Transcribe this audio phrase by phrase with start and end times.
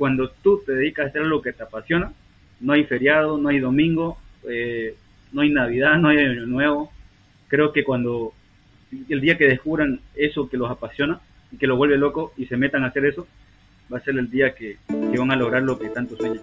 [0.00, 2.10] cuando tú te dedicas a hacer lo que te apasiona,
[2.58, 4.16] no hay feriado, no hay domingo,
[4.48, 4.94] eh,
[5.30, 6.90] no hay Navidad, no hay Año Nuevo.
[7.48, 8.32] Creo que cuando
[9.10, 11.20] el día que descubran eso que los apasiona
[11.52, 13.26] y que los vuelve loco y se metan a hacer eso,
[13.92, 16.40] va a ser el día que, que van a lograr lo que tanto sueñan.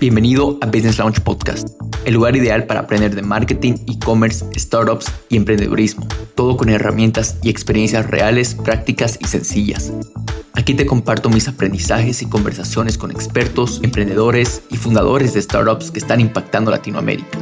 [0.00, 1.68] Bienvenido a Business Launch Podcast,
[2.04, 7.50] el lugar ideal para aprender de marketing, e-commerce, startups y emprendedurismo, todo con herramientas y
[7.50, 9.92] experiencias reales, prácticas y sencillas.
[10.52, 15.98] Aquí te comparto mis aprendizajes y conversaciones con expertos, emprendedores y fundadores de startups que
[15.98, 17.38] están impactando Latinoamérica.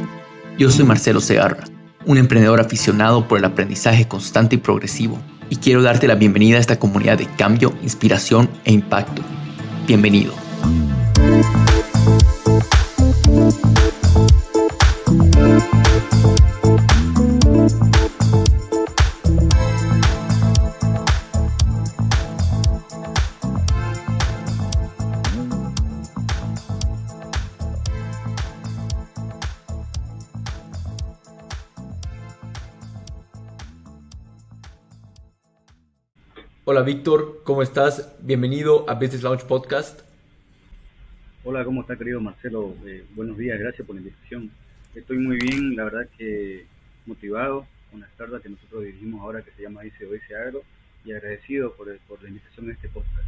[0.57, 1.63] Yo soy Marcelo Segarra,
[2.05, 6.61] un emprendedor aficionado por el aprendizaje constante y progresivo, y quiero darte la bienvenida a
[6.61, 9.21] esta comunidad de cambio, inspiración e impacto.
[9.85, 10.33] Bienvenido.
[36.65, 38.15] Hola Víctor, ¿cómo estás?
[38.21, 40.12] Bienvenido a Business Launch Podcast.
[41.45, 42.73] Hola, ¿cómo está querido Marcelo?
[42.85, 44.49] Eh, buenos días, gracias por la invitación.
[44.95, 46.65] Estoy muy bien, la verdad que
[47.05, 50.61] motivado con la startup que nosotros dirigimos ahora que se llama SOS Agro
[51.03, 53.27] y agradecido por, por la invitación a este podcast.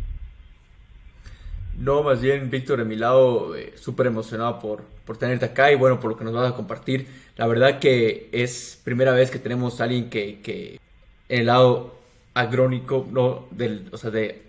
[1.78, 5.76] No, más bien, Víctor, de mi lado, eh, súper emocionado por, por tenerte acá y
[5.76, 7.08] bueno, por lo que nos vas a compartir.
[7.36, 10.80] La verdad que es primera vez que tenemos a alguien que, que
[11.28, 12.00] en el lado
[12.34, 13.50] agrónico, ¿no?
[13.52, 14.42] Del, o sea, de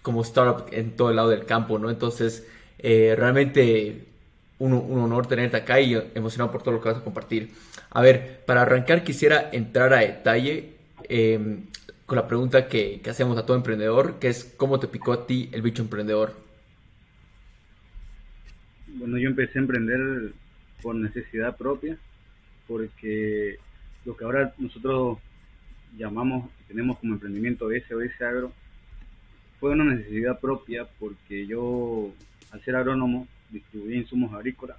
[0.00, 1.90] como startup en todo el lado del campo, ¿no?
[1.90, 2.46] Entonces,
[2.82, 4.04] eh, realmente
[4.58, 7.50] un, un, honor tenerte acá y emocionado por todo lo que vas a compartir.
[7.90, 10.74] A ver, para arrancar quisiera entrar a detalle
[11.08, 11.64] em,
[12.06, 15.26] con la pregunta que, que, hacemos a todo emprendedor, que es ¿cómo te picó a
[15.26, 16.34] ti el bicho emprendedor?
[18.88, 20.32] Bueno, yo empecé a emprender
[20.82, 21.96] por necesidad propia,
[22.66, 23.58] porque
[24.04, 25.18] lo que ahora nosotros
[25.96, 28.52] llamamos, tenemos como emprendimiento SOS Agro,
[29.60, 32.10] fue una necesidad propia porque yo,
[32.52, 34.76] al ser agrónomo, distribuía insumos agrícolas,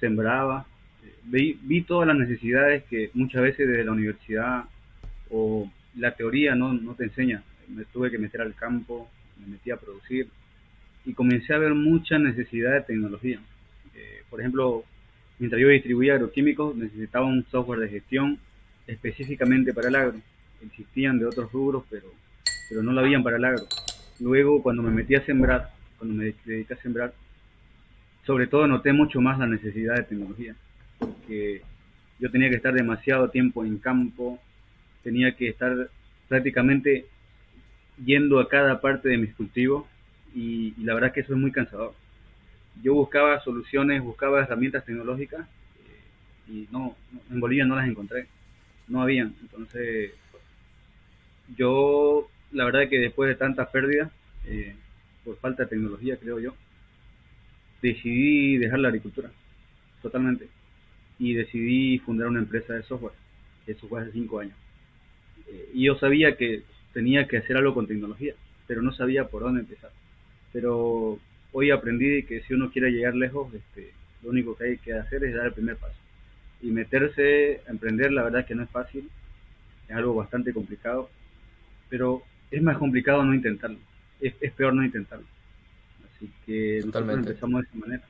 [0.00, 0.66] sembraba,
[1.04, 4.64] eh, vi, vi, todas las necesidades que muchas veces desde la universidad
[5.30, 7.42] o la teoría no, no te enseña.
[7.68, 9.08] Me tuve que meter al campo,
[9.38, 10.28] me metí a producir
[11.04, 13.40] y comencé a ver mucha necesidad de tecnología.
[13.94, 14.84] Eh, por ejemplo,
[15.38, 18.38] mientras yo distribuía agroquímicos, necesitaba un software de gestión
[18.86, 20.20] específicamente para el agro.
[20.62, 22.06] Existían de otros rubros, pero,
[22.68, 23.64] pero no lo habían para el agro.
[24.18, 27.14] Luego, cuando me metí a sembrar, cuando me dediqué a sembrar,
[28.26, 30.56] sobre todo noté mucho más la necesidad de tecnología,
[30.98, 31.62] porque
[32.18, 34.40] yo tenía que estar demasiado tiempo en campo,
[35.04, 35.88] tenía que estar
[36.26, 37.06] prácticamente
[38.04, 39.86] yendo a cada parte de mis cultivos
[40.34, 41.94] y, la verdad que eso es muy cansador.
[42.82, 46.96] Yo buscaba soluciones, buscaba herramientas tecnológicas eh, y no,
[47.30, 48.26] en Bolivia no las encontré
[48.90, 49.34] no habían.
[49.40, 50.12] Entonces,
[51.56, 54.10] yo, la verdad que después de tantas pérdidas,
[54.44, 54.76] eh,
[55.24, 56.54] por falta de tecnología, creo yo,
[57.82, 59.30] decidí dejar la agricultura,
[60.02, 60.48] totalmente.
[61.18, 63.12] Y decidí fundar una empresa de software,
[63.66, 64.56] eso fue hace cinco años.
[65.48, 68.34] Eh, y yo sabía que tenía que hacer algo con tecnología,
[68.66, 69.90] pero no sabía por dónde empezar.
[70.52, 71.18] Pero
[71.52, 73.92] hoy aprendí que si uno quiere llegar lejos, este,
[74.22, 76.00] lo único que hay que hacer es dar el primer paso
[76.62, 79.08] y meterse a emprender, la verdad es que no es fácil,
[79.88, 81.10] es algo bastante complicado,
[81.88, 83.78] pero es más complicado no intentarlo,
[84.20, 85.26] es, es peor no intentarlo.
[86.16, 87.30] Así que Totalmente.
[87.30, 88.02] empezamos de esa manera.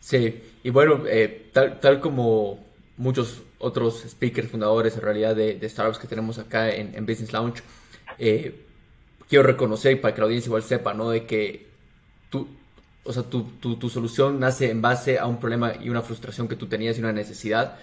[0.00, 2.64] Sí, y bueno, eh, tal, tal como
[2.96, 7.32] muchos otros speakers, fundadores en realidad de, de startups que tenemos acá en, en Business
[7.32, 7.62] Launch,
[8.18, 8.54] eh,
[9.28, 11.10] quiero reconocer para que la audiencia igual sepa, ¿no?
[11.10, 11.66] De que
[12.30, 12.46] tú,
[13.04, 16.56] o sea, tu, tu, solución nace en base a un problema y una frustración que
[16.56, 17.78] tú tenías y una necesidad.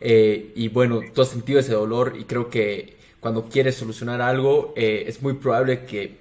[0.00, 4.74] Eh, y bueno, tú has sentido ese dolor y creo que cuando quieres solucionar algo
[4.76, 6.18] eh, es muy probable que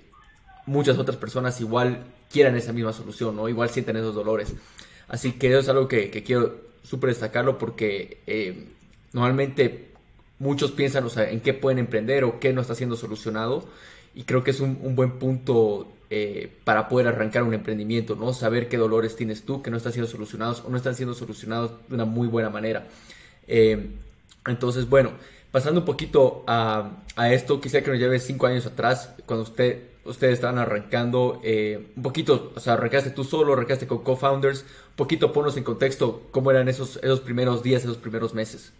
[0.68, 3.50] muchas otras personas igual quieran esa misma solución, ¿no?
[3.50, 4.54] Igual sienten esos dolores.
[5.08, 8.68] Así que eso es algo que, que quiero súper destacarlo porque eh,
[9.14, 9.90] normalmente
[10.38, 13.68] muchos piensan, o sea, en qué pueden emprender o qué no está siendo solucionado.
[14.14, 18.32] Y creo que es un, un buen punto eh, para poder arrancar un emprendimiento, ¿no?
[18.32, 21.72] Saber qué dolores tienes tú que no están siendo solucionados o no están siendo solucionados
[21.88, 22.88] de una muy buena manera.
[23.48, 23.90] Eh,
[24.46, 25.14] entonces, bueno,
[25.52, 29.84] pasando un poquito a, a, esto, quisiera que nos lleve cinco años atrás, cuando usted,
[30.06, 34.96] ustedes estaban arrancando, eh, un poquito, o sea, arrancaste tú solo, arrancaste con co-founders, un
[34.96, 38.74] poquito ponnos en contexto cómo eran esos, esos primeros días, esos primeros meses.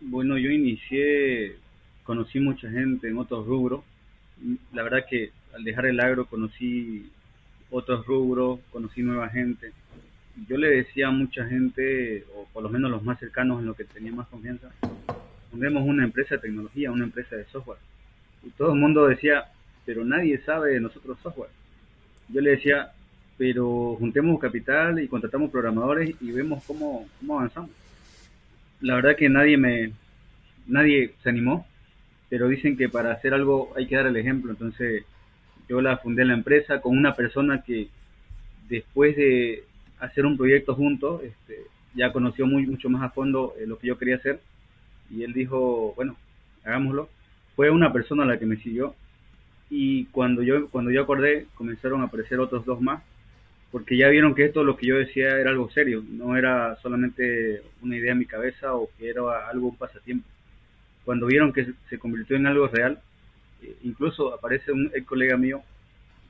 [0.00, 1.56] Bueno, yo inicié,
[2.04, 3.82] conocí mucha gente en otros rubros,
[4.72, 7.10] la verdad que al dejar el agro conocí
[7.70, 9.72] otros rubros, conocí nueva gente.
[10.48, 13.74] Yo le decía a mucha gente, o por lo menos los más cercanos en lo
[13.74, 14.70] que tenía más confianza,
[15.50, 17.78] fundemos una empresa de tecnología, una empresa de software.
[18.42, 19.44] Y todo el mundo decía,
[19.86, 21.50] pero nadie sabe de nosotros software.
[22.28, 22.92] Yo le decía,
[23.38, 27.70] pero juntemos capital y contratamos programadores y vemos cómo, cómo avanzamos.
[28.80, 29.92] La verdad que nadie me,
[30.66, 31.66] nadie se animó,
[32.28, 35.04] pero dicen que para hacer algo hay que dar el ejemplo, entonces
[35.68, 37.88] yo la fundé en la empresa con una persona que
[38.68, 39.64] después de
[39.98, 41.62] hacer un proyecto juntos, este,
[41.94, 44.40] ya conoció muy, mucho más a fondo eh, lo que yo quería hacer
[45.10, 46.16] y él dijo, bueno,
[46.64, 47.08] hagámoslo.
[47.54, 48.94] Fue una persona la que me siguió
[49.70, 53.02] y cuando yo, cuando yo acordé comenzaron a aparecer otros dos más
[53.72, 57.62] porque ya vieron que esto lo que yo decía era algo serio, no era solamente
[57.82, 60.26] una idea en mi cabeza o que era algo un pasatiempo.
[61.04, 63.00] Cuando vieron que se convirtió en algo real,
[63.62, 65.62] eh, incluso aparece un colega mío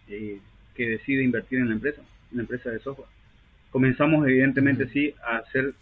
[0.09, 0.41] eh,
[0.75, 3.09] que decide invertir en la empresa, en la empresa de software.
[3.71, 5.75] Comenzamos evidentemente sí a hacer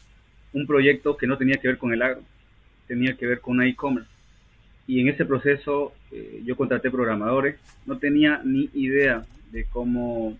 [0.52, 2.22] un proyecto que no tenía que ver con el agro,
[2.86, 4.10] tenía que ver con e-commerce.
[4.86, 10.36] Y en ese proceso eh, yo contraté programadores, no tenía ni idea de cómo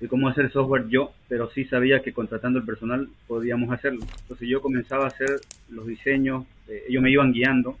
[0.00, 4.04] de cómo hacer software yo, pero sí sabía que contratando el personal podíamos hacerlo.
[4.22, 5.40] Entonces yo comenzaba a hacer
[5.70, 7.78] los diseños, ellos me iban guiando.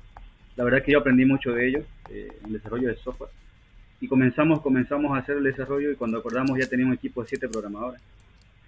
[0.56, 3.30] La verdad que yo aprendí mucho de ellos eh, en el desarrollo de software.
[4.00, 7.28] Y comenzamos, comenzamos a hacer el desarrollo y cuando acordamos ya teníamos un equipo de
[7.28, 8.00] siete programadores.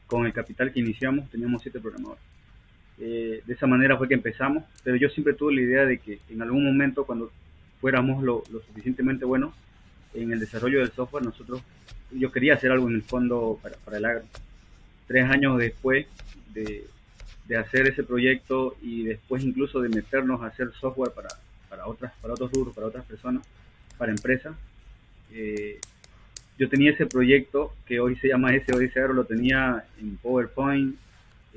[0.09, 2.23] Con el capital que iniciamos teníamos siete programadores.
[2.99, 6.19] Eh, de esa manera fue que empezamos, pero yo siempre tuve la idea de que
[6.29, 7.31] en algún momento cuando
[7.81, 9.55] fuéramos lo, suficientemente buenos
[10.15, 11.63] en el desarrollo del software, nosotros,
[12.11, 14.25] yo quería hacer algo en el fondo para, para el agro.
[15.07, 16.07] Tres años después
[16.53, 16.87] de,
[17.47, 21.29] de hacer ese proyecto y después incluso de meternos a hacer software para,
[21.69, 23.47] para otras, para otros rubros, para otras personas,
[23.97, 24.55] para empresas.
[25.33, 25.81] Eh,
[26.59, 30.97] yo tenía ese proyecto que hoy se llama SOS Agro, lo tenía en PowerPoint.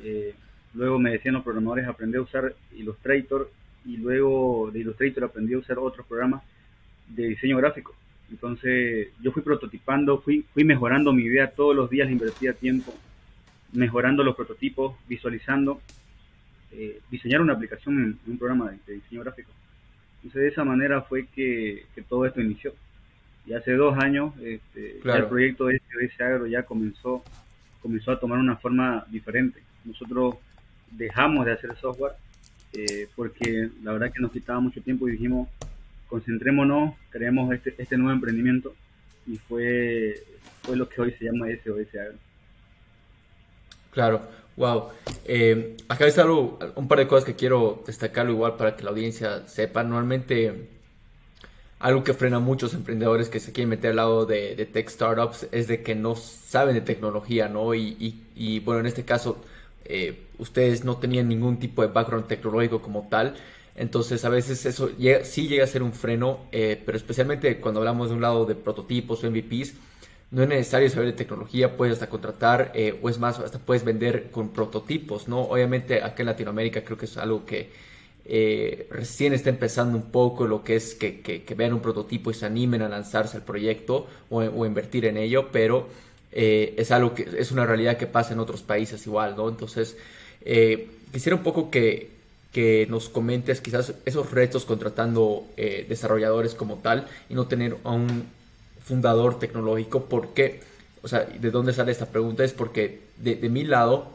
[0.04, 0.34] Eh,
[0.74, 3.50] luego me decían los programadores, aprendí a usar Illustrator
[3.86, 6.44] y luego de Illustrator aprendí a usar otros programas
[7.08, 7.96] de diseño gráfico.
[8.30, 12.94] Entonces yo fui prototipando, fui, fui mejorando mi idea todos los días, invertía tiempo,
[13.74, 15.82] mejorando los prototipos, visualizando,
[16.72, 19.52] eh, diseñar una aplicación en, un programa de diseño gráfico.
[20.18, 22.74] Entonces de esa manera fue que, todo esto inició.
[23.46, 27.24] Y hace dos años este, el proyecto de SOS Agro ya comenzó,
[27.82, 29.62] comenzó a tomar una forma diferente.
[29.84, 30.36] Nosotros
[30.92, 32.14] dejamos de hacer software
[32.74, 35.50] eh, porque la verdad que nos quitaba mucho tiempo y dijimos,
[36.08, 38.74] concentrémonos, creemos este, este nuevo emprendimiento
[39.26, 40.24] y fue,
[40.62, 42.18] fue lo que hoy se llama SOS Agro.
[43.92, 44.22] Claro,
[44.58, 44.90] Wow.
[45.26, 48.92] Eh, acá está algo, un par de cosas que quiero destacarlo igual para que la
[48.92, 49.84] audiencia sepa.
[49.84, 50.70] Normalmente
[51.82, 55.48] algo que frena a muchos emprendedores que se quieren meter al lado de, tech startups
[55.52, 57.74] es de que no saben de tecnología, ¿no?
[57.74, 59.38] Y, bueno, en este caso,
[59.86, 63.36] eh, ustedes no tenían ningún tipo de background tecnológico como tal.
[63.76, 64.92] Entonces a veces eso
[65.24, 68.54] sí llega a ser un freno, eh, pero especialmente cuando hablamos de un lado de
[68.56, 69.74] prototipos o MVPs,
[70.32, 73.84] no es necesario saber de tecnología, puedes hasta contratar, eh, o es más, hasta puedes
[73.84, 75.42] vender con prototipos, ¿no?
[75.42, 77.72] Obviamente acá en Latinoamérica creo que es algo que
[78.26, 82.46] eh, recién está empezando un poco lo que es que, vean un prototipo y se
[82.46, 85.88] animen a lanzarse al proyecto o, invertir en ello, pero
[86.32, 89.50] eh, es algo que es una realidad que pasa en otros países igual, ¿no?
[89.50, 89.98] Entonces,
[91.12, 92.10] quisiera un poco que,
[92.90, 95.46] nos comentes quizás esos retos contratando
[95.88, 98.26] desarrolladores como tal y no tener a un
[98.84, 100.60] fundador tecnológico, porque,
[101.02, 102.44] o sea, ¿de dónde sale esta pregunta?
[102.44, 104.12] Es porque de, mi lado,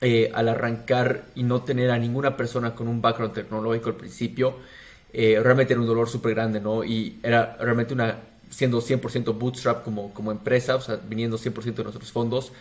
[0.00, 4.56] eh, al arrancar y no tener a ninguna persona con un background tecnológico al principio,
[5.12, 6.84] eh, realmente era un dolor súper grande, ¿no?
[6.84, 8.18] Y era realmente una,
[8.50, 12.52] siendo 100% bootstrap como, como empresa, o sea, viniendo 100% de nuestros fondos,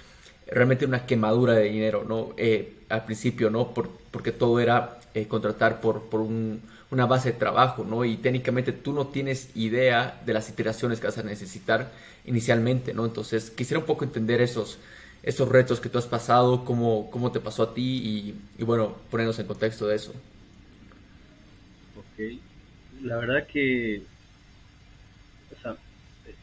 [0.48, 2.34] realmente una quemadura de dinero, ¿no?
[2.38, 3.74] Eh, al principio, ¿no?
[3.74, 5.00] Por, porque todo era
[5.30, 6.62] contratar por, por un
[6.92, 8.06] una base de trabajo, ¿no?
[8.06, 11.92] Y técnicamente tú no tienes idea de las iteraciones que vas a necesitar
[12.26, 13.06] inicialmente, ¿no?
[13.06, 14.78] Entonces, quisiera un poco entender esos,
[15.26, 19.38] esos retos que tú has pasado, cómo, cómo te pasó a ti y, bueno, ponernos
[19.40, 20.14] en contexto de eso.
[21.98, 22.40] Ok,
[23.02, 24.04] la verdad que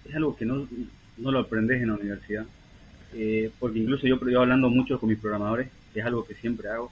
[0.05, 0.69] es algo que no,
[1.17, 2.45] no lo aprendes en la universidad,
[3.15, 6.91] eh, porque incluso yo, hablando mucho con mis programadores, es algo que siempre hago,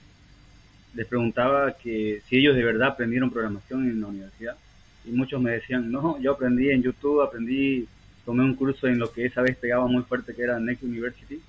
[0.94, 4.56] les preguntaba que si ellos de verdad aprendieron programación en la universidad
[5.04, 7.88] y muchos me decían, no, yo aprendí en YouTube, aprendí,
[8.24, 11.40] tomé un curso en lo que esa vez pegaba muy fuerte que era Next University,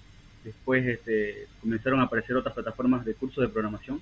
[0.43, 4.01] después este, comenzaron a aparecer otras plataformas de cursos de programación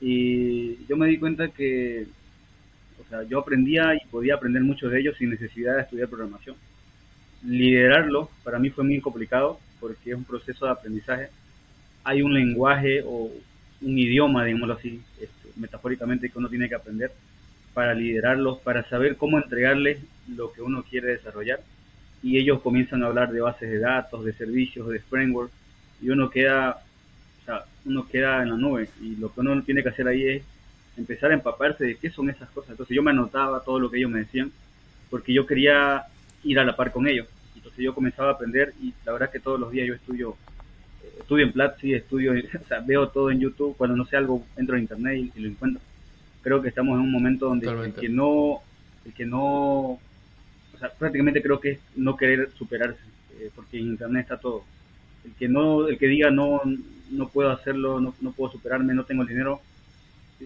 [0.00, 2.06] y yo me di cuenta que
[2.98, 6.56] o sea, yo aprendía y podía aprender mucho de ellos sin necesidad de estudiar programación.
[7.44, 11.28] liderarlo para mí fue muy complicado porque es un proceso de aprendizaje.
[12.04, 13.30] Hay un lenguaje o
[13.82, 17.12] un idioma, digámoslo así, este, metafóricamente, que uno tiene que aprender
[17.74, 19.98] para liderarlos, para saber cómo entregarles
[20.34, 21.60] lo que uno quiere desarrollar.
[22.22, 25.52] Y ellos comienzan a hablar de bases de datos, de servicios, de framework,
[26.00, 26.82] y uno queda,
[27.42, 28.88] o sea, uno queda en la nube.
[29.00, 30.42] Y lo que uno tiene que hacer ahí es
[30.96, 32.70] empezar a empaparse de qué son esas cosas.
[32.70, 34.52] Entonces yo me anotaba todo lo que ellos me decían,
[35.10, 36.04] porque yo quería
[36.42, 37.26] ir a la par con ellos.
[37.54, 40.36] Entonces yo comenzaba a aprender y la verdad es que todos los días yo estudio,
[41.02, 42.32] eh, estudio en Platzi, estudio,
[42.64, 45.48] o sea, veo todo en YouTube, cuando no sé algo entro en internet y, lo
[45.48, 45.82] encuentro.
[46.42, 48.60] Creo que estamos en un momento donde el que no,
[49.04, 50.00] el que no, o
[50.78, 53.00] sea, prácticamente creo que es no querer superarse,
[53.40, 54.64] eh, porque en internet está todo.
[55.26, 56.60] El que no, el que diga no,
[57.10, 59.60] no puedo hacerlo, no, no puedo superarme, no tengo el dinero,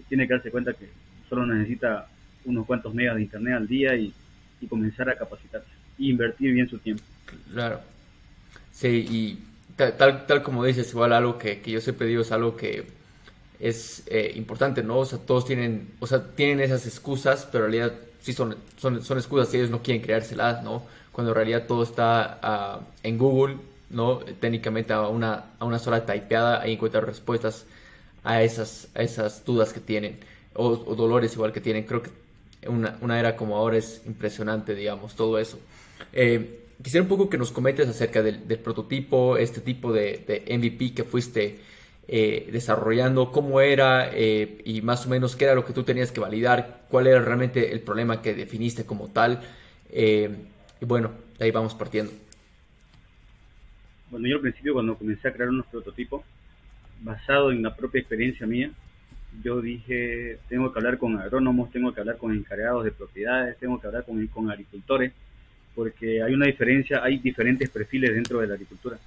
[0.09, 0.89] tiene que darse cuenta que
[1.29, 2.07] solo necesita
[2.45, 4.13] unos cuantos megas de internet al día y,
[4.59, 5.69] y comenzar a capacitarse
[5.99, 7.03] e invertir bien su tiempo.
[7.53, 7.79] Claro.
[8.71, 9.39] Sí, y
[9.75, 12.85] tal, tal, como dices, igual algo que, que, yo siempre digo es algo que
[13.59, 14.99] es eh, importante, ¿no?
[14.99, 19.03] O sea, todos tienen, o sea, tienen esas excusas, pero en realidad sí son, son,
[19.03, 20.83] son excusas y ellos no quieren creárselas, ¿no?
[21.11, 23.57] Cuando en realidad todo está uh, en Google,
[23.91, 24.19] ¿no?
[24.39, 27.65] Técnicamente a una, a una sola typeada, ahí encuentran respuestas
[28.23, 30.19] a esas, a esas dudas que tienen,
[30.53, 31.83] o, dolores igual que tienen.
[31.83, 32.11] Creo que
[32.67, 35.59] una, una, era como ahora es impresionante, digamos, todo eso.
[36.13, 41.03] Eh, quisiera un poco que nos comentes acerca del, prototipo, este tipo de, MVP que
[41.03, 41.59] fuiste
[42.07, 46.11] eh, desarrollando, cómo era eh, y más o menos qué era lo que tú tenías
[46.11, 49.41] que validar, cuál era realmente el problema que definiste como tal.
[49.91, 52.11] y bueno, de ahí vamos partiendo.
[54.11, 56.21] Bueno, yo al principio cuando comencé a crear unos prototipos,
[57.01, 58.69] basado en la propia experiencia mía,
[59.41, 63.79] yo dije, tengo que hablar con agrónomos, tengo que hablar con encargados de propiedades, tengo
[63.79, 65.13] que hablar con, con agricultores,
[65.73, 68.99] porque hay una diferencia, hay diferentes perfiles dentro de la agricultura.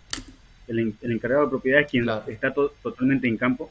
[0.66, 3.70] El, encargado de propiedad es quien está totalmente en campo.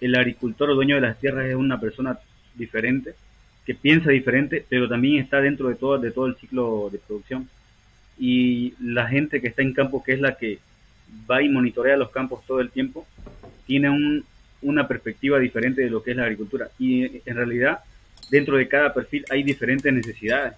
[0.00, 2.18] El agricultor o dueño de las tierras es una persona
[2.56, 3.14] diferente,
[3.64, 7.48] que piensa diferente, pero también está dentro de todo, de todo el ciclo de producción.
[8.18, 10.58] Y la gente que está en campo, que es la que
[11.30, 13.06] va y monitorea los campos todo el tiempo,
[13.66, 14.24] tiene un,
[14.62, 16.68] una perspectiva diferente de lo que es la agricultura.
[16.78, 17.80] Y en realidad,
[18.30, 20.54] dentro de cada perfil hay diferentes necesidades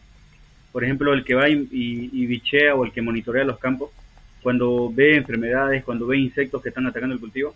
[0.73, 3.91] por ejemplo, el que va y, bichea o el que monitorea los campos,
[4.43, 7.55] cuando ve enfermedades, cuando ve insectos que están atacando el cultivo,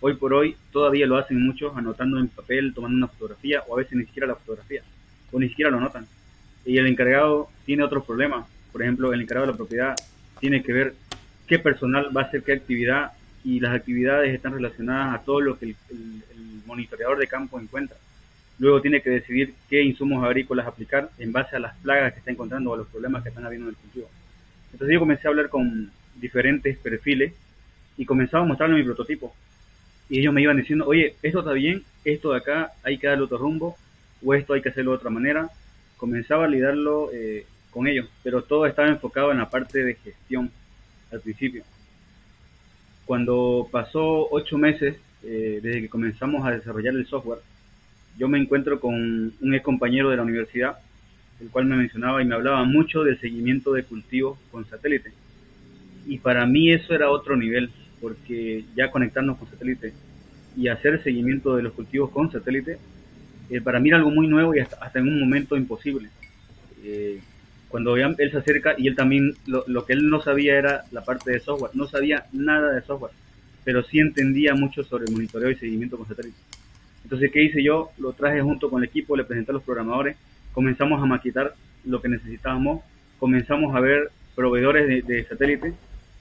[0.00, 3.78] hoy por hoy todavía lo hacen muchos anotando en papel, tomando una fotografía, o a
[3.78, 4.82] veces ni siquiera la fotografía,
[5.32, 6.06] o ni siquiera lo notan.
[6.64, 8.46] Y el encargado tiene otros problemas.
[8.72, 9.94] Por ejemplo, el encargado de la propiedad
[10.40, 10.94] tiene que ver
[11.46, 13.12] qué personal va a hacer qué actividad
[13.44, 15.76] y las actividades están relacionadas a todo lo que el
[16.66, 17.96] monitoreador de campo encuentra.
[18.58, 22.30] Luego tiene que decidir qué insumos agrícolas aplicar en base a las plagas que está
[22.30, 24.08] encontrando o a los problemas que están habiendo en el cultivo.
[24.72, 27.32] Entonces yo comencé a hablar con diferentes perfiles
[27.96, 29.34] y comenzaba a mostrarle mi prototipo.
[30.08, 33.24] Y ellos me iban diciendo, oye, esto está bien, esto de acá hay que darle
[33.24, 33.76] otro rumbo,
[34.24, 35.48] o esto hay que hacerlo de otra manera.
[35.96, 40.50] Comenzaba a lidarlo eh, con ellos, pero todo estaba enfocado en la parte de gestión
[41.10, 41.64] al principio.
[43.06, 47.40] Cuando pasó ocho meses eh, desde que comenzamos a desarrollar el software,
[48.18, 48.94] yo me encuentro con
[49.40, 50.78] un ex compañero de la universidad,
[51.40, 55.12] el cual me mencionaba y me hablaba mucho del seguimiento de cultivos con satélite.
[56.06, 59.94] Y para mí eso era otro nivel, porque ya conectarnos con satélite
[60.56, 62.78] y hacer seguimiento de los cultivos con satélite,
[63.48, 66.10] eh, para mí era algo muy nuevo y hasta, en un momento imposible.
[66.84, 67.20] Eh,
[67.72, 71.02] cuando él se acerca y él también, lo, lo, que él no sabía era la
[71.02, 73.12] parte de software, no sabía nada de software,
[73.64, 76.36] pero sí entendía mucho sobre monitoreo y seguimiento con satélite.
[77.02, 77.90] Entonces, ¿qué hice yo?
[77.96, 80.18] Lo traje junto con el equipo, le presenté a los programadores,
[80.52, 82.82] comenzamos a maquetar lo que necesitábamos,
[83.18, 85.72] comenzamos a ver proveedores de, satélite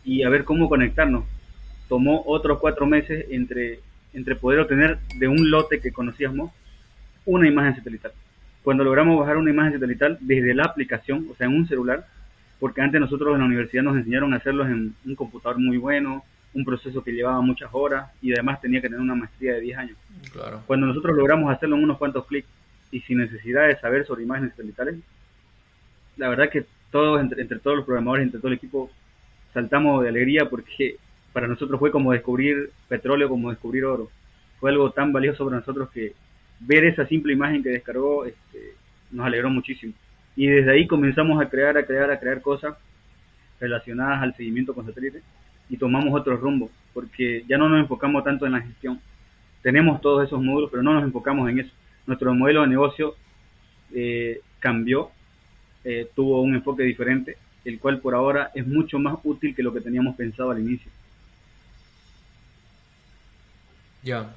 [0.06, 1.26] y a ver cómo conectarnos.
[1.90, 3.80] Tomó otros cuatro meses entre,
[4.14, 6.52] entre poder obtener de un lote que conocíamos
[7.26, 8.14] una imagen satelital.
[8.64, 12.06] Cuando logramos bajar una imagen satelital desde la aplicación, o sea, en un celular,
[12.60, 16.24] porque antes nosotros en la universidad nos enseñaron a hacerlo en un computador muy bueno,
[16.54, 19.78] un proceso que llevaba muchas horas y además tenía que tener una maestría de 10
[19.78, 19.98] años.
[20.68, 22.48] Cuando nosotros logramos hacerlo en unos cuantos clics
[22.92, 24.96] y sin necesidad de saber sobre imágenes satelitales,
[26.18, 28.92] la verdad que todos, entre, todos los programadores, entre todo el equipo,
[29.54, 30.98] saltamos de alegría porque
[31.34, 34.10] para nosotros fue como descubrir petróleo, como descubrir oro.
[34.60, 36.14] Fue algo tan valioso para nosotros que
[36.62, 38.76] ver esa simple imagen que descargó este,
[39.12, 39.94] nos alegró muchísimo.
[40.36, 42.76] Y desde ahí comenzamos a crear, a crear, a crear cosas
[43.60, 45.24] relacionadas al seguimiento con satélites
[45.70, 49.00] y tomamos otro rumbo, porque ya no nos enfocamos tanto en la gestión.
[49.62, 51.72] Tenemos todos esos módulos, pero no nos enfocamos en eso.
[52.08, 53.16] Nuestro modelo de negocio
[53.94, 55.12] eh, cambió,
[55.84, 59.74] eh, tuvo un enfoque diferente el cual por ahora es mucho más útil que lo
[59.74, 60.92] que teníamos pensado al inicio.
[64.04, 64.34] Ya.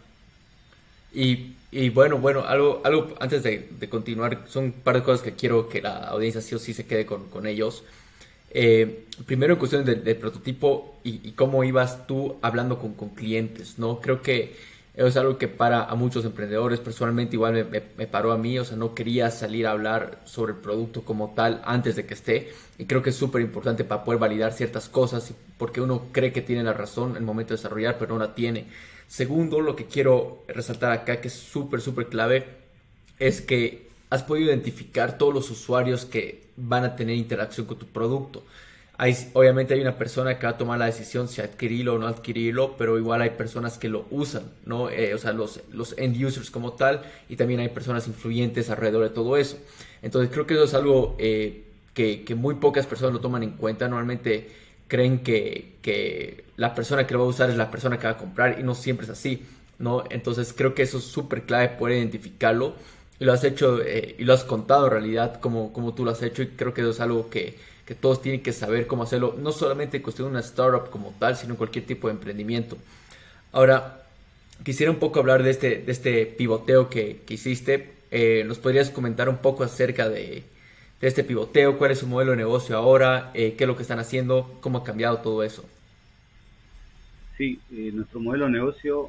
[1.12, 1.54] Y,
[1.90, 5.82] bueno, bueno, algo, algo antes de, continuar, son un par de cosas que quiero que
[5.82, 7.84] la audiencia sí o sí se quede con, ellos.
[8.50, 14.00] Eh, primero en cuestión del, prototipo y, cómo ibas tú hablando con, con clientes, ¿no?
[14.00, 14.54] Creo que
[14.94, 18.76] es algo que para a muchos emprendedores, personalmente igual me, paró a mí, o sea,
[18.76, 22.84] no quería salir a hablar sobre el producto como tal antes de que esté, y
[22.84, 26.62] creo que es súper importante para poder validar ciertas cosas, porque uno cree que tiene
[26.62, 28.66] la razón en el momento de desarrollar, pero no la tiene.
[29.14, 32.46] Segundo, lo que quiero resaltar acá, que es súper, súper clave,
[33.18, 37.86] es que has podido identificar todos los usuarios que van a tener interacción con tu
[37.86, 38.42] producto
[39.32, 42.76] obviamente hay una persona que va a tomar la decisión si adquirirlo o no adquirirlo,
[42.76, 44.88] pero igual hay personas que lo usan, ¿no?
[44.88, 49.02] Eh, o sea, los, los end users como tal, y también hay personas influyentes alrededor
[49.02, 49.58] de todo eso.
[50.02, 53.52] Entonces creo que eso es algo eh, que, que, muy pocas personas lo toman en
[53.52, 53.88] cuenta.
[53.88, 54.50] Normalmente
[54.88, 58.12] creen que, que, la persona que lo va a usar es la persona que va
[58.12, 59.44] a comprar y no siempre es así,
[59.78, 60.04] ¿no?
[60.10, 62.74] Entonces creo que eso es súper clave poder identificarlo
[63.18, 66.12] y lo has hecho eh, y lo has contado en realidad como, como tú lo
[66.12, 69.02] has hecho y creo que eso es algo que que todos tienen que saber cómo
[69.02, 72.78] hacerlo, no solamente en cuestión de una startup como tal, sino cualquier tipo de emprendimiento.
[73.52, 74.02] Ahora,
[74.64, 77.92] quisiera un poco hablar de este, de este pivoteo que, hiciste.
[78.10, 80.44] Eh, ¿Nos podrías comentar un poco acerca de,
[81.06, 81.78] este pivoteo?
[81.78, 83.30] ¿Cuál es su modelo de negocio ahora?
[83.34, 84.58] Eh, ¿Qué es lo que están haciendo?
[84.60, 85.64] ¿Cómo ha cambiado todo eso?
[87.36, 89.08] Sí, eh, nuestro modelo de negocio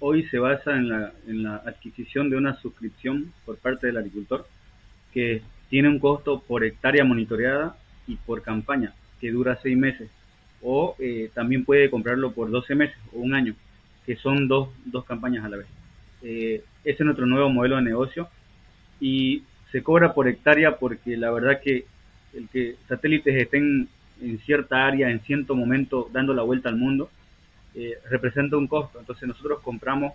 [0.00, 4.46] hoy se basa en la, en la adquisición de una suscripción por parte del agricultor
[5.12, 7.76] que tiene un costo por hectárea monitoreada
[8.08, 10.10] y por campaña, que dura seis meses.
[10.60, 13.54] O eh, también puede comprarlo por 12 meses o un año,
[14.04, 15.66] que son dos, dos campañas a la vez.
[16.22, 18.28] Eh, ese es nuestro nuevo modelo de negocio
[19.00, 21.86] y se cobra por hectárea porque la verdad que
[22.34, 23.88] el que satélites estén
[24.20, 27.10] en cierta área, en cierto momento, dando la vuelta al mundo,
[27.74, 29.00] eh, representa un costo.
[29.00, 30.12] Entonces nosotros compramos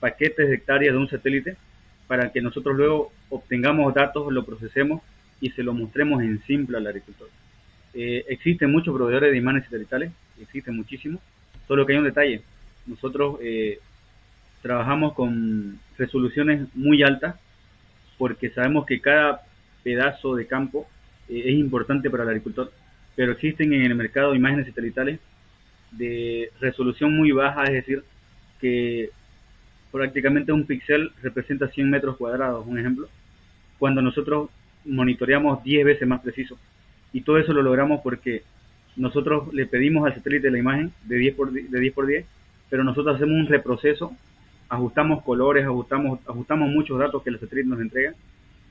[0.00, 1.56] paquetes de hectáreas de un satélite
[2.06, 5.02] para que nosotros luego obtengamos datos, lo procesemos
[5.40, 7.28] y se lo mostremos en simple al agricultor.
[7.92, 11.20] Eh, existen muchos proveedores de imanes satelitales, existen muchísimos,
[11.68, 12.42] solo que hay un detalle.
[12.86, 13.78] Nosotros eh,
[14.62, 17.36] trabajamos con resoluciones muy altas
[18.18, 19.42] porque sabemos que cada
[19.82, 20.86] pedazo de campo
[21.28, 22.72] eh, es importante para el agricultor,
[23.14, 25.20] pero existen en el mercado imágenes satelitales
[25.92, 28.02] de resolución muy baja, es decir,
[28.60, 29.10] que
[29.90, 33.08] prácticamente un píxel representa 100 metros cuadrados, un ejemplo,
[33.78, 34.50] cuando nosotros
[34.84, 36.58] monitoreamos 10 veces más preciso.
[37.12, 38.42] Y todo eso lo logramos porque
[38.96, 42.26] nosotros le pedimos al satélite la imagen de 10 por, de 10, por 10,
[42.68, 44.12] pero nosotros hacemos un reproceso,
[44.68, 48.14] ajustamos colores, ajustamos, ajustamos muchos datos que el satélite nos entrega,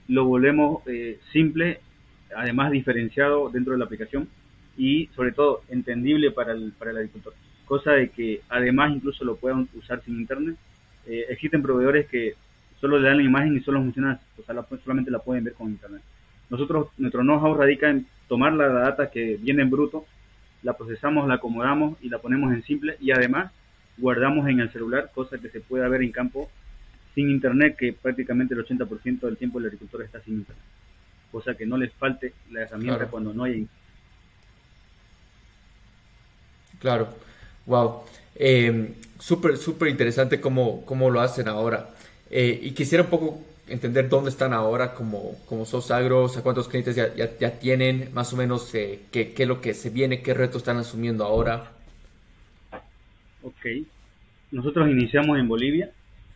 [0.07, 1.79] lo volvemos eh, simple,
[2.35, 4.27] además diferenciado dentro de la aplicación
[4.77, 7.33] y sobre todo entendible para el, para el agricultor.
[7.65, 10.55] Cosa de que además incluso lo puedan usar sin internet
[11.07, 12.33] eh, existen proveedores que
[12.79, 15.69] solo le dan la imagen y solo funciona, o sea, solamente la pueden ver con
[15.69, 16.01] internet.
[16.49, 20.05] Nosotros, nuestro know-how radica en tomar la data que viene en bruto,
[20.63, 23.51] la procesamos, la acomodamos y la ponemos en simple y además
[23.97, 26.49] guardamos en el celular, cosa que se pueda ver en campo
[27.13, 30.63] sin internet, que prácticamente el 80% del tiempo el agricultor está sin internet.
[31.31, 33.67] Cosa que no les falte la herramienta cuando no hay.
[36.79, 37.07] Claro,
[37.65, 38.03] wow.
[38.35, 41.89] Eh, súper, súper interesante cómo, cómo, lo hacen ahora.
[42.29, 46.43] Eh, y quisiera un poco entender dónde están ahora como, como SOS Agro, o sea,
[46.43, 49.89] cuántos clientes ya, ya, tienen, más o menos eh, qué, qué, es lo que se
[49.89, 51.74] viene, qué retos están asumiendo ahora.
[53.45, 53.67] Ok,
[54.51, 55.91] nosotros iniciamos en Bolivia,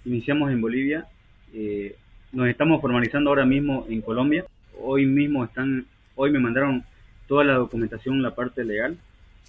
[0.05, 1.07] iniciamos en Bolivia,
[1.55, 1.95] eh,
[2.31, 4.45] nos estamos formalizando ahora mismo en Colombia,
[4.79, 6.83] hoy mismo están, hoy me mandaron
[7.27, 8.95] toda la documentación, la parte legal,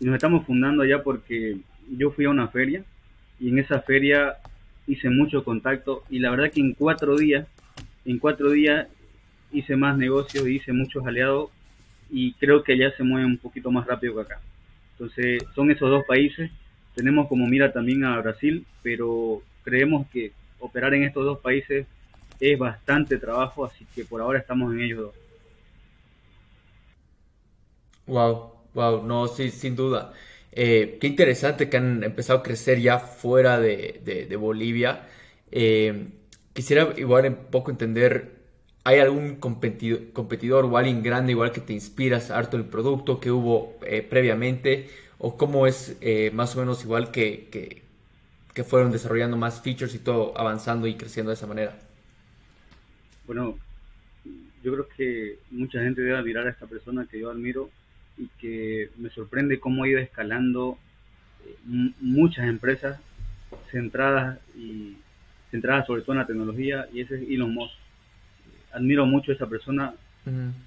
[0.01, 1.59] y nos estamos fundando allá porque
[1.99, 2.83] yo fui a una feria
[3.39, 4.37] y en esa feria
[4.87, 7.47] hice mucho contacto y la verdad que en cuatro días,
[8.07, 8.89] en cuatro días
[9.53, 11.51] hice más negocios, hice muchos aliados
[12.11, 14.41] y creo que allá se mueve un poquito más rápido que acá.
[14.93, 16.51] Entonces son esos dos países.
[16.95, 21.87] Tenemos como mira también a Brasil, pero creemos que operar en estos dos países
[22.41, 25.15] es bastante trabajo, así que por ahora estamos en ellos dos.
[28.07, 30.13] Wow, wow, no, sí, sin duda.
[30.53, 35.07] Eh, qué interesante que han empezado a crecer ya fuera de, Bolivia.
[35.53, 36.09] Eh,
[36.53, 38.41] quisiera igual un poco entender,
[38.85, 43.79] ¿hay algún competidor, o alguien grande igual que te inspiras harto el producto que hubo
[43.87, 44.89] eh, previamente?
[45.23, 45.99] ¿O cómo es
[46.33, 47.83] más o menos igual que, que,
[48.55, 51.79] que, fueron desarrollando más features y todo avanzando y creciendo de esa manera?
[53.27, 53.59] Bueno,
[54.63, 57.71] yo creo que mucha gente debe admirar a esta persona que yo admiro
[58.19, 60.79] y que me sorprende cómo ha ido escalando
[61.47, 61.55] eh,
[62.01, 63.01] muchas empresas
[63.71, 64.97] centradas y
[65.51, 67.75] centradas sobre todo en la tecnología y ese es Elon Musk.
[68.73, 69.95] Admiro mucho a esa persona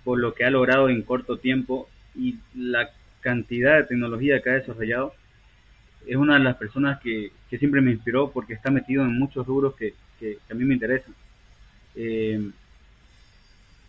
[0.04, 2.89] por lo que ha logrado en corto tiempo y la
[3.24, 5.14] cantidad de tecnología que ha desarrollado.
[6.06, 9.48] Es una de las personas que, que siempre me inspiró porque está metido en muchos
[9.48, 11.16] rubros que, que, a mí me interesan.
[11.96, 12.52] Eh,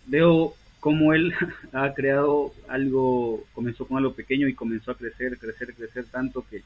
[0.07, 1.35] veo cómo él
[1.73, 6.63] ha creado algo, comenzó con algo pequeño y comenzó a crecer, crecer, crecer tanto que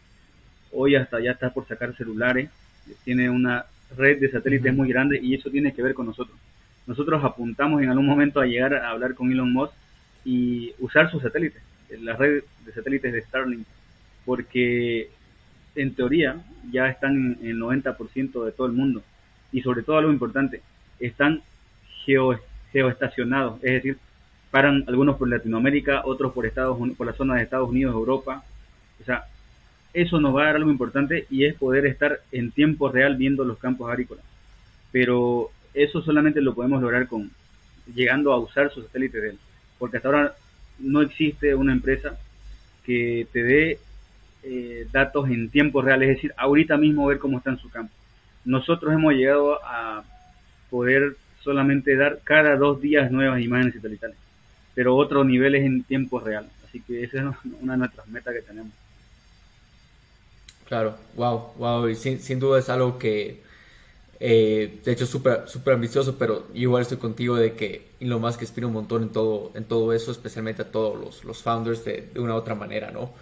[0.73, 2.51] hoy hasta ya está por sacar celulares,
[3.05, 3.65] tiene una
[3.97, 6.37] red de satélites muy grande y eso tiene que ver con nosotros.
[6.87, 9.73] Nosotros apuntamos en algún momento a llegar a hablar con Elon Musk
[10.25, 11.63] y usar sus satélites,
[12.01, 13.67] la red de satélites de Starlink,
[14.25, 15.11] porque
[15.75, 19.03] en teoría ya están en el 90% de todo el mundo
[19.53, 20.61] y sobre todo algo importante,
[21.01, 21.43] están
[22.05, 22.39] geo,
[22.73, 23.99] geoestacionados, es decir,
[24.51, 28.45] paran algunos por Latinoamérica, otros por Estados por la zona de Estados Unidos, Europa.
[29.01, 29.25] O sea,
[29.93, 33.45] eso nos va a dar algo importante y es poder estar en tiempo real viendo
[33.45, 34.25] los campos agrícolas.
[34.93, 37.31] Pero eso solamente lo podemos lograr con
[37.95, 39.39] llegando a usar sus satélites de él,
[39.79, 40.35] porque hasta ahora
[40.79, 42.19] no existe una empresa
[42.85, 43.79] que te dé
[44.43, 47.93] eh, datos en tiempo real, es decir, ahorita mismo ver cómo está en su campo.
[48.45, 50.05] Nosotros hemos llegado a
[50.71, 54.17] poder solamente dar cada dos días nuevas imágenes satelitales,
[54.75, 56.49] pero otro nivel es en tiempo real.
[56.67, 58.73] Así que esa es una de nuestras metas que tenemos.
[60.67, 63.43] Claro, wow, wow, y sin, sin duda es algo que,
[64.21, 68.45] eh, de hecho, súper super ambicioso, pero igual estoy contigo de que lo más que
[68.45, 72.11] inspira un montón en todo, en todo eso, especialmente a todos los, los founders de,
[72.17, 73.13] una u otra manera, ¿no?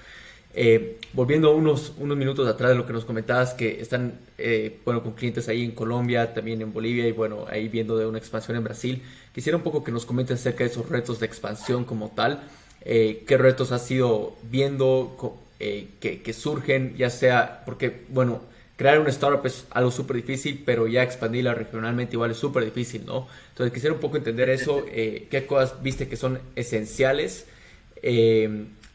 [0.55, 5.03] Eh, volviendo unos, unos minutos atrás de lo que nos comentabas, que están eh, bueno,
[5.03, 8.57] con clientes ahí en Colombia, también en Bolivia y bueno, ahí viendo de una expansión
[8.57, 9.03] en Brasil,
[9.35, 12.43] quisiera un poco que nos comenten acerca de esos retos de expansión como tal,
[12.83, 18.41] qué retos has ido viendo que, surgen, ya sea, porque bueno,
[18.77, 23.05] crear una startup es algo súper difícil, pero ya expandirla regionalmente igual es súper difícil,
[23.07, 23.27] ¿no?
[23.51, 27.47] Entonces quisiera un poco entender eso, qué cosas viste que son esenciales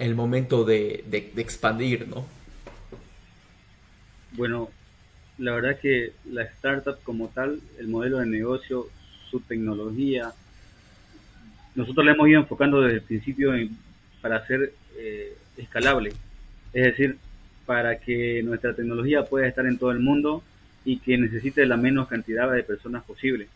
[0.02, 1.04] el momento de,
[1.38, 2.26] expandir, ¿no?
[4.32, 4.70] Bueno,
[5.38, 8.88] la verdad que la startup como tal, el modelo de negocio,
[9.30, 10.32] su tecnología,
[11.76, 13.52] nosotros la hemos ido enfocando desde el principio
[14.22, 16.14] para ser eh, escalable,
[16.74, 17.18] es decir,
[17.72, 20.44] para que nuestra tecnología pueda estar en todo el mundo
[20.84, 23.48] y que necesite la menos cantidad de personas posible.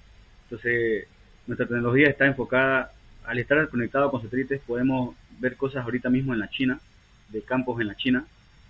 [0.44, 1.06] Entonces,
[1.48, 2.94] nuestra tecnología está enfocada,
[3.26, 6.80] al estar conectado con satélites, podemos ver cosas ahorita mismo en la China,
[7.28, 8.26] de campos en la China,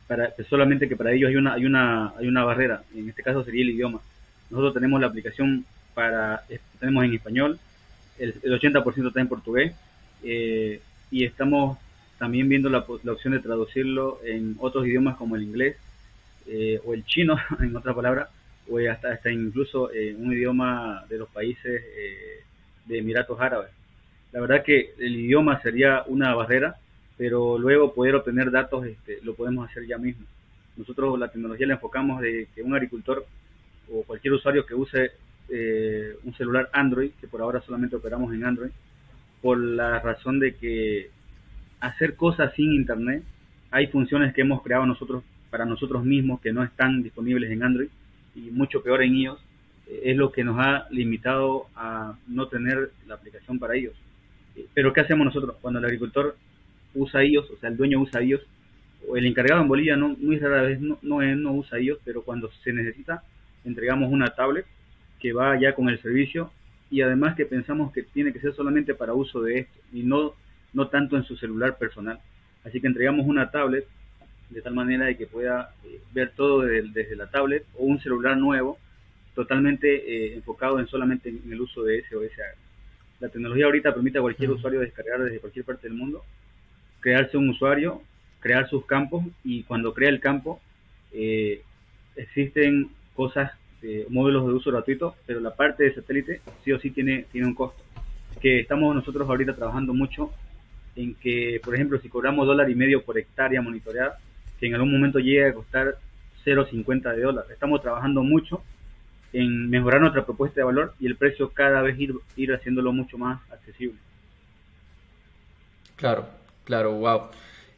[0.07, 3.43] para, solamente que para ellos hay una, hay, una, hay una barrera, en este caso
[3.43, 4.01] sería el idioma.
[4.49, 6.43] Nosotros tenemos la aplicación para,
[6.79, 7.59] tenemos en español,
[8.17, 9.75] el, 80% está en portugués,
[10.23, 10.81] eh,
[11.11, 11.77] y estamos
[12.17, 15.77] también viendo la, la, opción de traducirlo en otros idiomas como el inglés
[16.47, 18.29] eh, o el chino, en otra palabra,
[18.69, 22.43] o hasta, hasta incluso en un idioma de los países eh,
[22.85, 23.71] de Emiratos Árabes.
[24.31, 26.75] La verdad que el idioma sería una barrera,
[27.17, 30.25] pero luego poder obtener datos este, lo podemos hacer ya mismo.
[30.75, 33.25] Nosotros la tecnología la enfocamos de que un agricultor
[33.91, 35.11] o cualquier usuario que use
[35.49, 38.71] eh, un celular Android, que por ahora solamente operamos en Android,
[39.41, 41.11] por la razón de que
[41.79, 43.23] hacer cosas sin internet,
[43.71, 47.89] hay funciones que hemos creado nosotros para nosotros mismos que no están disponibles en Android
[48.35, 49.39] y mucho peor en iOS,
[49.87, 53.93] eh, es lo que nos ha limitado a no tener la aplicación para ellos.
[54.73, 55.57] Pero ¿qué hacemos nosotros?
[55.61, 56.35] Cuando el agricultor
[56.93, 58.41] usa iOS, o sea, el dueño usa iOS,
[59.07, 62.23] o el encargado en Bolivia no, muy rara vez no, no, no usa iOS, pero
[62.23, 63.23] cuando se necesita,
[63.63, 64.65] entregamos una tablet
[65.19, 66.51] que va ya con el servicio
[66.89, 70.33] y además que pensamos que tiene que ser solamente para uso de esto y no,
[70.75, 72.19] no tanto en su celular personal.
[72.63, 73.87] Así que entregamos una tablet
[74.49, 78.37] de tal manera de que pueda eh, ver todo desde, la tablet o un celular
[78.37, 78.77] nuevo
[79.33, 82.31] totalmente eh, enfocado en solamente en el uso de SOS
[83.19, 86.23] la tecnología ahorita permite a cualquier usuario descargar desde cualquier parte del mundo,
[86.99, 88.01] crearse un usuario,
[88.41, 90.61] crear sus campos y cuando crea el campo
[91.13, 91.61] eh,
[92.15, 93.51] existen cosas,
[94.09, 97.53] módulos de uso gratuito, pero la parte de satélite sí o sí tiene, tiene un
[97.53, 97.81] costo.
[98.41, 100.31] Que estamos nosotros ahorita trabajando mucho
[100.95, 104.17] en que, por ejemplo, si cobramos dólar y medio por hectárea monitoreada,
[104.59, 105.97] que en algún momento llegue a costar
[106.45, 107.45] 0,50 de dólar.
[107.51, 108.63] Estamos trabajando mucho
[109.33, 113.17] en mejorar nuestra propuesta de valor y el precio cada vez ir, ir haciéndolo mucho
[113.17, 113.97] más accesible.
[115.97, 116.27] Claro,
[116.63, 117.21] claro, wow.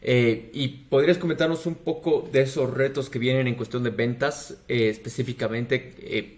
[0.02, 4.64] Eh, ¿Y podrías comentarnos un poco de esos retos que vienen en cuestión de ventas?
[4.68, 6.38] Eh, específicamente, eh,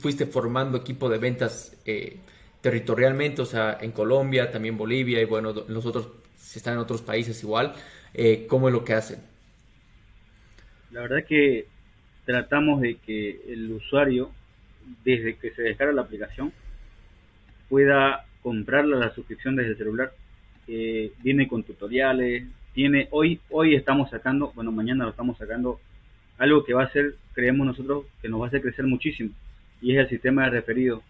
[0.00, 1.76] fuiste formando equipo de ventas
[2.60, 7.42] territorialmente, o sea, en Colombia, también Bolivia y bueno, nosotros si están en otros países
[7.42, 7.74] igual,
[8.14, 9.20] eh, ¿cómo es lo que hacen?
[10.90, 11.66] La verdad que
[12.24, 14.30] tratamos de que el usuario,
[15.04, 16.52] desde que se descarga la aplicación,
[17.68, 20.12] pueda comprar la suscripción desde el celular.
[20.66, 25.80] viene con tutoriales, tiene hoy hoy estamos sacando, bueno, mañana lo estamos sacando
[26.38, 29.30] algo que va a ser, creemos nosotros, que nos va a hacer crecer muchísimo
[29.80, 31.02] y es el sistema de referido.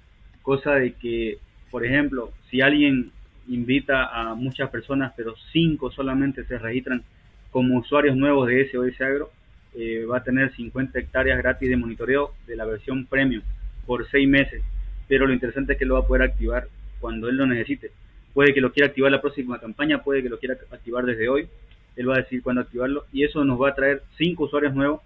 [0.46, 1.38] Cosa de que,
[1.72, 3.10] por ejemplo, si alguien
[3.48, 7.02] invita a muchas personas, pero cinco solamente se registran
[7.50, 9.32] como usuarios nuevos de SOS Agro,
[9.74, 13.42] eh, va a tener 50 hectáreas gratis de monitoreo de la versión premium
[13.86, 14.62] por seis meses.
[15.08, 16.68] Pero lo interesante es que lo va a poder activar
[17.00, 17.90] cuando él lo necesite.
[18.32, 21.48] Puede que lo quiera activar la próxima campaña, puede que lo quiera activar desde hoy.
[21.96, 25.00] Él va a decir cuándo activarlo y eso nos va a traer cinco usuarios nuevos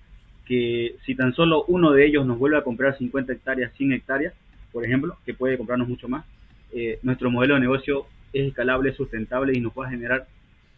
[0.44, 4.34] que si tan solo uno de ellos nos vuelve a comprar 50 hectáreas, 100 hectáreas,
[4.72, 6.24] por ejemplo, que puede comprarnos mucho más,
[6.72, 10.26] eh, nuestro modelo de negocio es escalable, sustentable y nos va a generar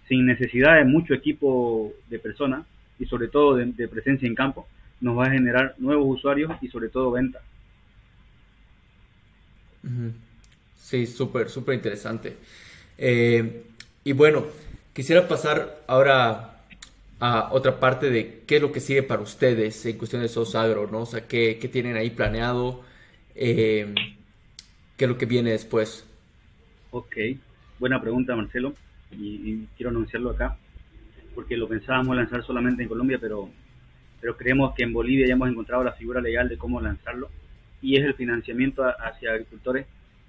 [0.09, 2.66] sin necesidad de mucho equipo de personas
[2.98, 4.66] y sobre todo de, presencia en campo,
[5.00, 7.42] nos va a generar nuevos usuarios y sobre todo ventas.
[10.76, 12.37] Sí, súper, súper interesante.
[12.98, 13.64] Eh,
[14.05, 14.44] y bueno,
[14.92, 16.52] quisiera pasar ahora
[17.24, 20.57] a otra parte de qué es lo que sigue para ustedes en cuestión de SOS
[20.57, 21.02] Agro, ¿no?
[21.02, 22.83] O sea, qué, tienen ahí planeado,
[23.35, 23.95] eh,
[24.97, 26.07] qué es lo que viene después.
[26.90, 27.16] Ok,
[27.79, 28.75] buena pregunta Marcelo
[29.11, 30.57] y, quiero anunciarlo acá
[31.35, 33.49] porque lo pensábamos lanzar solamente en Colombia, pero,
[34.21, 37.31] pero creemos que en Bolivia ya hemos encontrado la figura legal de cómo lanzarlo
[37.81, 39.87] y es el financiamiento hacia agricultores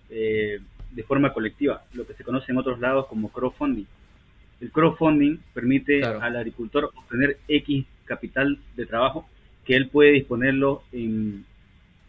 [0.09, 0.59] eh,
[0.91, 3.85] de forma colectiva, lo que se conoce en otros lados como crowdfunding.
[4.61, 9.27] El crowdfunding permite al agricultor obtener X capital de trabajo
[9.65, 11.45] que él puede disponerlo en,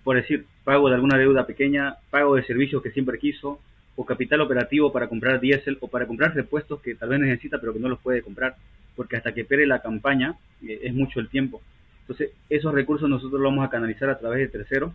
[0.04, 3.58] por decir, pago de alguna deuda pequeña, pago de servicios que siempre quiso,
[3.96, 7.72] o capital operativo para comprar diésel o para comprar repuestos que tal vez necesita pero
[7.72, 8.56] que no los puede comprar,
[8.96, 11.62] porque hasta que pere la campaña eh, es mucho el tiempo.
[12.02, 14.92] Entonces, esos recursos nosotros los vamos a canalizar a través de terceros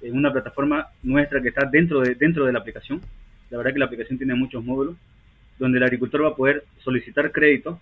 [0.00, 3.00] en una plataforma nuestra que está dentro de, dentro de la aplicación.
[3.50, 4.96] La verdad que la aplicación tiene muchos módulos
[5.58, 7.80] donde el agricultor va a poder solicitar crédito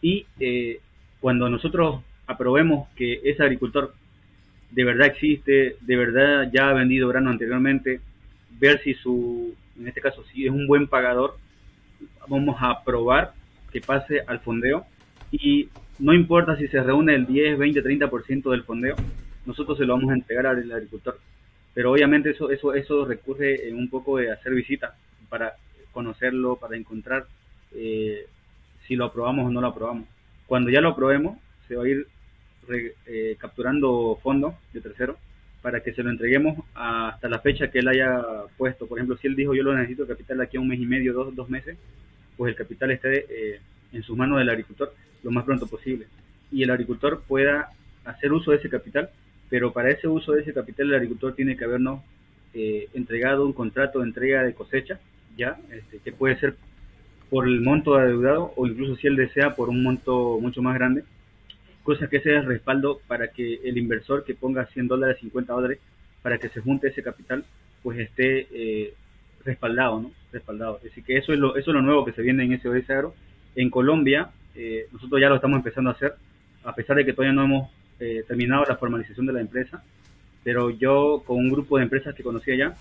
[0.00, 0.80] y eh,
[1.20, 3.94] cuando nosotros aprobemos que ese agricultor
[4.70, 8.00] de verdad existe, de verdad ya ha vendido grano anteriormente,
[8.58, 11.36] ver si su, en este caso, si es un buen pagador,
[12.28, 13.32] vamos a probar
[13.72, 14.86] que pase al fondeo
[15.30, 18.96] y no importa si se reúne el 10, 20, 30% del fondeo,
[19.46, 21.18] nosotros se lo vamos a entregar al agricultor.
[21.74, 24.92] Pero obviamente eso, eso, eso recurre en un poco de hacer visitas
[25.28, 25.54] para
[25.92, 27.26] conocerlo, para encontrar
[27.74, 28.26] eh,
[28.86, 30.08] si lo aprobamos o no lo aprobamos.
[30.46, 32.06] Cuando ya lo aprobemos, se va a ir
[32.72, 35.18] eh, capturando fondos de tercero
[35.62, 38.22] para que se lo entreguemos hasta la fecha que él haya
[38.56, 38.86] puesto.
[38.86, 41.12] Por ejemplo, si él dijo yo lo necesito capital aquí a un mes y medio,
[41.12, 41.76] dos, dos meses,
[42.36, 43.60] pues el capital esté eh,
[43.92, 46.06] en sus manos del agricultor lo más pronto posible.
[46.50, 47.70] Y el agricultor pueda
[48.04, 49.10] hacer uso de ese capital,
[49.48, 52.02] pero para ese uso de ese capital el agricultor tiene que habernos
[52.54, 54.98] eh, entregado un contrato de entrega de cosecha,
[55.36, 56.56] ya, este, que puede ser
[57.28, 61.04] por el monto adeudado o incluso si él desea por un monto mucho más grande
[61.82, 65.78] cosa que sea el respaldo para que el inversor que ponga 100 dólares, 50 dólares,
[66.22, 67.44] para que se junte ese capital,
[67.82, 68.94] pues esté eh,
[69.44, 70.12] respaldado, ¿no?
[70.32, 70.80] Respaldado.
[70.86, 73.14] Así que eso es lo, eso es lo nuevo que se viene en SOS Agro.
[73.56, 76.14] En Colombia, eh, nosotros ya lo estamos empezando a hacer,
[76.64, 79.82] a pesar de que todavía no hemos eh, terminado la formalización de la empresa,
[80.44, 82.74] pero yo con un grupo de empresas que conocía ya,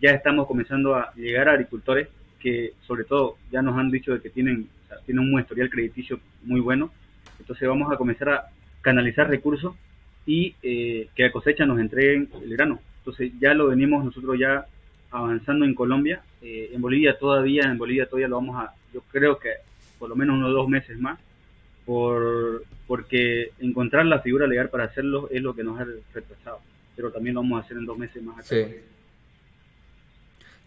[0.00, 4.20] ya estamos comenzando a llegar a agricultores que sobre todo ya nos han dicho de
[4.20, 4.68] que tienen,
[5.04, 6.90] tienen un historial crediticio muy bueno
[7.40, 8.44] entonces vamos a comenzar a
[8.80, 9.74] canalizar recursos
[10.26, 12.80] y eh, que a cosecha nos entreguen el grano.
[12.98, 14.66] Entonces ya lo venimos nosotros ya
[15.10, 16.22] avanzando en Colombia.
[16.42, 19.50] Eh, en Bolivia todavía, en Bolivia todavía lo vamos a, yo creo que
[19.98, 21.18] por lo menos unos dos meses más,
[21.84, 26.60] por, porque encontrar la figura legal para hacerlo es lo que nos ha retrasado.
[26.96, 28.46] Pero también lo vamos a hacer en dos meses más.
[28.46, 28.64] Sí.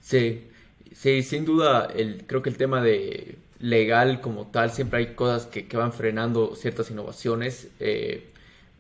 [0.02, 0.48] sí,
[0.96, 5.48] sí, sin duda, el, creo que el tema de legal como tal, siempre hay cosas
[5.48, 7.70] que, van frenando ciertas innovaciones.
[7.80, 8.30] Eh,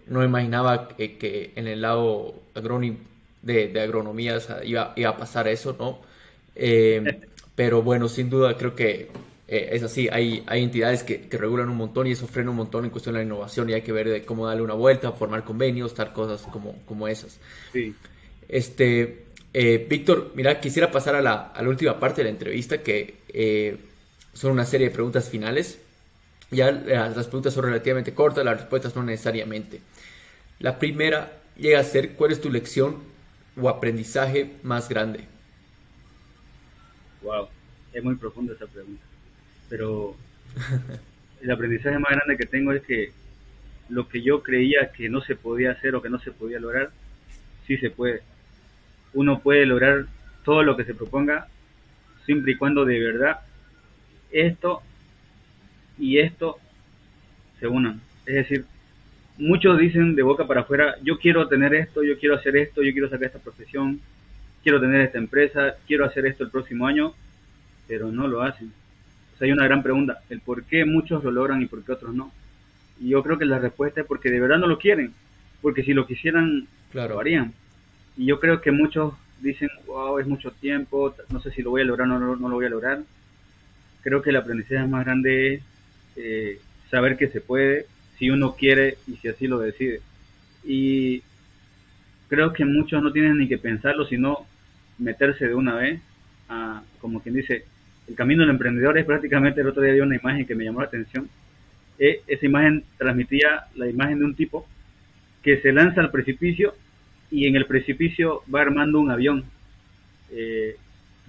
[0.08, 5.99] no imaginaba que, en el lado de, de agronomía iba, a pasar eso, ¿no?
[6.56, 7.21] Eh,
[7.56, 9.10] pero bueno, sin duda creo que
[9.47, 10.10] eh, es así.
[10.12, 13.19] Hay, hay entidades que, regulan un montón y eso frena un montón en cuestión de
[13.19, 16.41] la innovación y hay que ver de cómo darle una vuelta, formar convenios, tal cosas
[16.52, 17.39] como, como esas.
[17.71, 17.95] Sí.
[18.49, 23.79] Este, Víctor, mira, quisiera pasar a la, última parte de la entrevista que
[24.33, 25.79] son una serie de preguntas finales.
[26.51, 29.81] Ya las preguntas son relativamente cortas, las respuestas no necesariamente.
[30.59, 32.97] La primera llega a ser, ¿cuál es tu lección
[33.59, 35.25] o aprendizaje más grande?
[37.21, 37.47] Wow,
[37.93, 39.03] es muy profunda esa pregunta.
[39.69, 40.15] Pero
[41.41, 43.11] el aprendizaje más grande que tengo es que
[43.89, 46.91] lo que yo creía que no se podía hacer o que no se podía lograr,
[47.67, 48.21] sí se puede.
[49.13, 50.06] Uno puede lograr
[50.43, 51.47] todo lo que se proponga
[52.26, 53.39] siempre y cuando de verdad
[54.32, 54.82] esto
[55.97, 56.58] y esto
[57.60, 58.02] se unan.
[58.26, 58.65] Es decir,
[59.38, 62.91] muchos dicen de boca para afuera, yo quiero tener esto, yo quiero hacer esto, yo
[62.93, 63.99] quiero sacar esta profesión,
[64.63, 67.13] quiero tener esta empresa, quiero hacer esto el próximo año,
[67.88, 68.71] pero no lo hacen.
[69.34, 71.91] O sea, hay una gran pregunta, el por qué muchos lo logran y por qué
[71.91, 72.32] otros no.
[72.99, 75.13] Y yo creo que la respuesta es porque de verdad no lo quieren,
[75.62, 77.54] porque si lo quisieran, lo harían.
[78.17, 81.82] Y yo creo que muchos dicen, wow, es mucho tiempo, no sé si lo voy
[81.82, 83.02] a lograr o no, no, lo voy a lograr.
[84.02, 85.62] Creo que el aprendizaje más grande es
[86.15, 90.02] eh, saber que se puede, si uno quiere y si así lo decide.
[90.63, 91.23] Y
[92.30, 94.45] creo que muchos no tienen ni que pensarlo, sino
[94.97, 96.02] meterse de una vez
[96.49, 97.65] a, como quien dice,
[98.08, 100.82] el camino del emprendedor es prácticamente, el otro día vi una imagen que me llamó
[100.82, 101.30] la atención.
[101.99, 104.67] E, esa imagen transmitía la imagen de un tipo
[105.41, 106.76] que se lanza al precipicio
[107.33, 109.43] y en el precipicio va armando un avión.
[110.31, 110.75] Eh,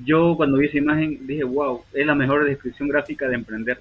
[0.04, 3.80] yo cuando vi esa imagen dije, wow, es la mejor descripción gráfica de emprender.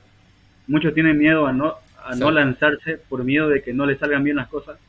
[0.66, 4.24] Muchos tienen miedo a no, a no lanzarse por miedo de que no les salgan
[4.24, 4.80] bien las cosas,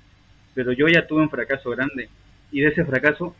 [0.54, 2.08] pero yo ya tuve un fracaso grande.
[2.52, 3.34] Y de ese fracaso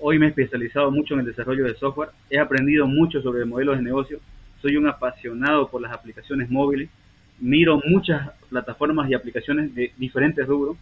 [0.00, 3.76] hoy me he especializado mucho en el desarrollo de software, he aprendido mucho sobre modelos
[3.76, 4.18] de negocio,
[4.60, 6.90] soy un apasionado por las aplicaciones móviles,
[7.38, 10.76] miro muchas plataformas y aplicaciones de diferentes rubros,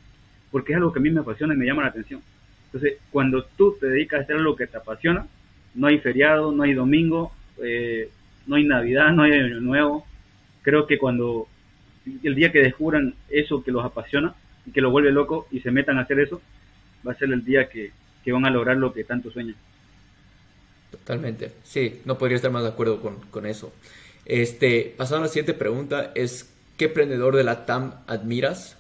[0.51, 2.23] porque es algo que a mí me apasiona y me llama la atención.
[2.67, 5.27] Entonces, cuando tú te dedicas a hacer lo que te apasiona,
[5.75, 7.33] no hay feriado, no hay domingo,
[7.63, 8.11] eh,
[8.47, 10.07] no hay Navidad, no hay Año Nuevo.
[10.63, 11.49] Creo que cuando
[12.23, 14.35] el día que descubran eso que los apasiona
[14.67, 16.41] y que los vuelve loco y se metan a hacer eso,
[17.07, 17.93] va a ser el día que,
[18.25, 19.57] que van a lograr lo que tanto sueñan.
[20.91, 23.73] Totalmente, sí, no podría estar más de acuerdo con, con eso.
[24.25, 28.77] Este, pasando a la siguiente pregunta, es ¿qué emprendedor de la TAM admiras?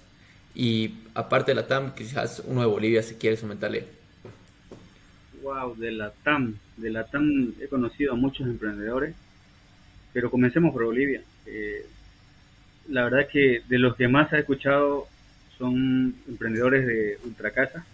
[0.54, 3.84] Y aparte de la TAM, quizás uno de Bolivia, si quieres comentarle.
[5.42, 9.14] Wow, de la TAM, de la TAM he conocido a muchos emprendedores,
[10.12, 11.22] pero comencemos por Bolivia.
[11.46, 11.86] Eh,
[12.88, 15.06] la verdad que de los que más he escuchado
[15.56, 17.84] son emprendedores de Ultracasa,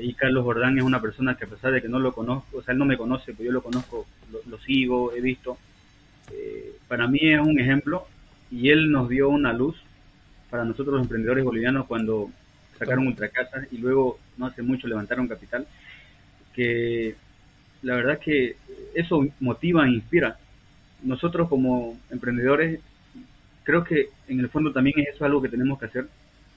[0.00, 2.62] y Carlos Jordán es una persona que a pesar de que no lo conozco, o
[2.62, 4.06] sea, él no me conoce, pero yo lo conozco,
[4.46, 5.58] lo, sigo, he visto.
[6.32, 8.06] Eh, para mí es un ejemplo
[8.50, 9.76] y él nos dio una luz
[10.50, 12.30] para nosotros los emprendedores bolivianos cuando
[12.78, 15.66] sacaron ultracasas y luego no hace mucho levantaron capital,
[16.54, 17.16] que
[17.82, 18.56] la verdad que
[18.94, 20.38] eso motiva e inspira.
[21.02, 22.80] Nosotros como emprendedores
[23.64, 26.08] creo que en el fondo también es eso algo que tenemos que hacer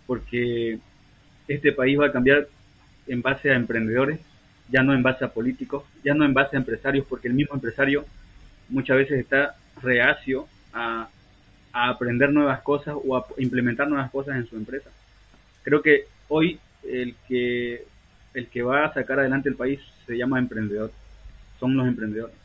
[0.08, 0.80] porque
[1.48, 2.48] este país va a cambiar
[3.08, 4.20] en base a emprendedores,
[4.70, 7.56] ya no en base a políticos, ya no en base a empresarios, porque el mismo
[7.56, 8.06] empresario
[8.70, 11.10] muchas veces está reacio a,
[11.74, 14.90] aprender nuevas cosas o a implementar nuevas cosas en su empresa.
[15.64, 17.86] Creo que hoy el que,
[18.34, 20.92] el que va a sacar adelante el país se llama emprendedor,
[21.60, 22.36] son los emprendedores,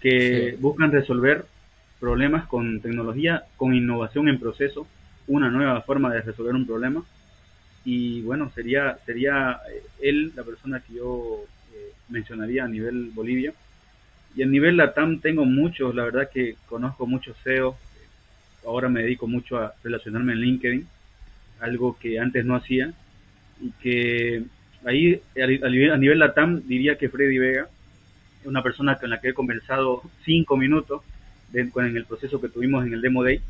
[0.00, 1.44] que buscan resolver
[2.00, 4.86] problemas con tecnología, con innovación en proceso,
[5.26, 7.04] una nueva forma de resolver un problema
[7.84, 13.52] y bueno, sería, sería eh, él la persona que yo eh, mencionaría a nivel Bolivia.
[14.34, 17.76] Y a nivel Latam tengo muchos, la verdad que conozco muchos CEO,
[18.66, 20.86] ahora me dedico mucho a relacionarme en LinkedIn,
[21.60, 22.92] algo que antes no hacía,
[23.60, 24.44] y que
[24.84, 27.68] ahí a, nivel, a nivel Latam diría que Freddy Vega,
[28.44, 31.02] una persona con la que he conversado cinco minutos
[31.52, 33.40] en el proceso que tuvimos en el Demo Day,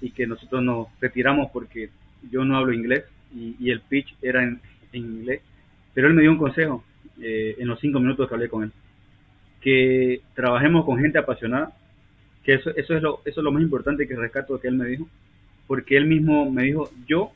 [0.00, 1.90] y que nosotros nos retiramos porque
[2.30, 3.04] yo no hablo inglés,
[3.34, 4.60] y, el pitch era en,
[4.92, 5.40] inglés,
[5.94, 6.84] pero él me dio un consejo
[7.22, 8.72] eh, en los cinco minutos que hablé con él,
[9.60, 11.72] que trabajemos con gente apasionada,
[12.44, 14.86] que eso, eso, es lo, eso es lo más importante que rescato que él me
[14.86, 15.08] dijo,
[15.66, 17.32] porque él mismo me dijo, yo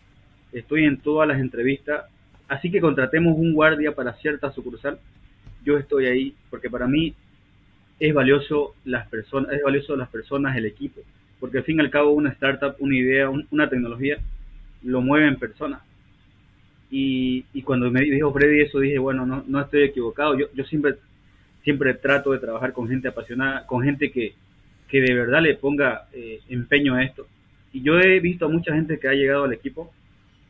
[0.53, 2.07] estoy en todas las entrevistas,
[2.49, 4.99] así que contratemos un guardia para cierta sucursal,
[5.65, 7.15] yo estoy ahí, porque para mí
[8.01, 11.01] es valioso las personas, es valioso las personas, el equipo,
[11.41, 14.19] porque al fin y al cabo una startup, una idea, una tecnología
[14.83, 15.83] lo mueven personas.
[16.91, 20.39] Y, y cuando me dijo Freddy eso, dije, bueno, no, no estoy equivocado.
[20.39, 20.95] Yo, yo siempre,
[21.65, 24.35] siempre trato de trabajar con gente apasionada, con gente que,
[24.95, 27.27] que de verdad le ponga eh, empeño a esto.
[27.73, 29.93] Y yo he visto a mucha gente que ha llegado al equipo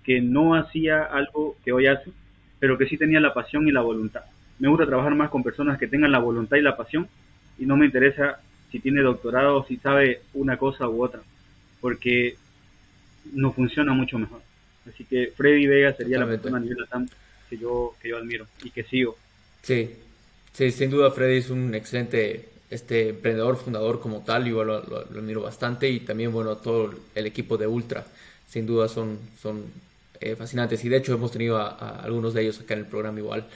[0.04, 2.10] que no hacía algo que hoy hace,
[2.58, 4.20] pero que sí tenía la pasión y la voluntad.
[4.58, 7.08] Me gusta trabajar más con personas que tengan la voluntad y la pasión
[7.58, 8.38] y no me interesa
[8.70, 11.22] si tiene doctorado, o si sabe una cosa u otra,
[11.80, 12.36] porque
[13.32, 14.42] no funciona mucho mejor.
[14.86, 16.84] Así que Freddy Vega sería la persona a nivel
[17.48, 19.16] que yo, que yo admiro y que sigo.
[19.62, 19.90] Sí,
[20.52, 24.98] sí, sin duda Freddy es un excelente este emprendedor, fundador como tal, yo lo, lo,
[24.98, 28.04] admiro bastante y también, bueno, todo el equipo de Ultra,
[28.48, 29.64] sin duda son, son
[30.20, 31.68] eh, fascinantes y de hecho hemos tenido a,
[32.00, 33.46] algunos de ellos acá en el programa igual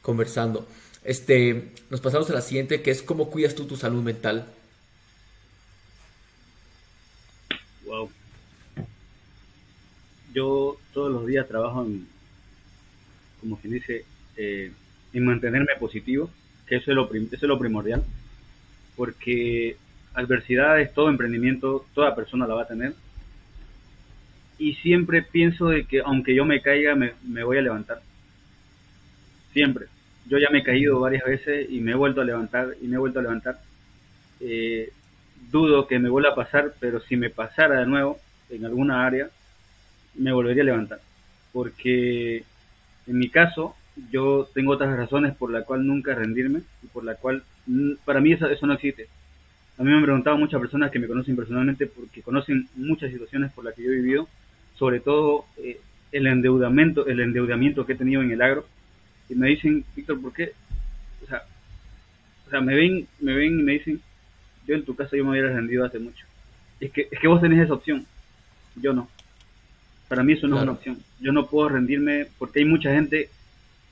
[0.00, 0.66] conversando.
[1.04, 4.46] Este, nos pasamos a la siguiente, que es cómo cuidas tú tu salud mental.
[7.84, 8.10] Wow.
[10.32, 12.06] Yo todos los días trabajo en,
[13.40, 14.04] como quien dice,
[14.36, 14.72] eh,
[15.12, 16.30] en mantenerme positivo,
[16.66, 18.02] que eso es lo, eso es lo primordial,
[19.02, 19.74] porque
[20.14, 22.94] adversidades, todo emprendimiento, toda persona la va a tener.
[24.58, 28.00] Y siempre pienso de que aunque yo me caiga, me, voy a levantar.
[29.52, 29.86] Siempre.
[30.26, 32.94] Yo ya me he caído varias veces y me he vuelto a levantar y me
[32.94, 33.58] he vuelto a levantar.
[34.38, 34.92] Eh,
[35.50, 39.30] dudo que me vuelva a pasar, pero si me pasara de nuevo en alguna área,
[40.14, 41.00] me volvería a levantar.
[41.52, 42.44] Porque
[43.08, 43.74] en mi caso,
[44.12, 47.42] yo tengo otras razones por la cual nunca rendirme y por la cual
[48.04, 49.08] para mí eso, eso no existe.
[49.78, 53.52] A mí me han preguntado muchas personas que me conocen personalmente porque conocen muchas situaciones
[53.52, 54.28] por las que yo he vivido,
[54.76, 55.80] sobre todo eh,
[56.12, 58.66] el endeudamiento, el endeudamiento que he tenido en el agro
[59.28, 60.52] y me dicen, Víctor, ¿por qué?
[61.24, 61.42] O sea,
[62.46, 64.00] o sea, me ven, me ven y me dicen,
[64.66, 66.26] yo en tu casa yo me hubiera rendido hace mucho.
[66.80, 68.06] Es que, es que vos tenés esa opción,
[68.76, 69.08] yo no.
[70.08, 70.98] Para mí eso no es una opción.
[71.20, 73.30] Yo no puedo rendirme porque hay mucha gente,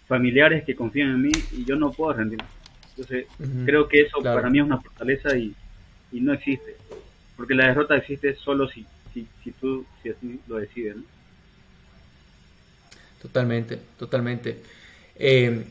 [0.06, 2.44] familiares que confían en mí y yo no puedo rendirme.
[2.91, 3.26] Entonces,
[3.64, 5.55] creo que eso para mí es una fortaleza y,
[6.12, 6.76] y, no existe.
[7.36, 8.84] Porque la derrota existe solo si,
[9.14, 10.97] si, si tú si así lo decides.
[13.22, 14.59] Totalmente, totalmente.
[15.16, 15.64] Eh,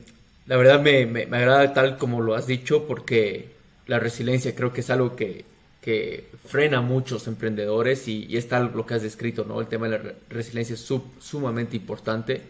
[0.47, 3.49] la verdad me, me, agrada tal como lo has dicho porque
[3.87, 5.45] la resiliencia creo que es algo que,
[5.81, 9.59] que frena a muchos emprendedores y, y, es tal lo que has descrito, ¿no?
[9.61, 12.41] El tema de la resiliencia es sumamente importante.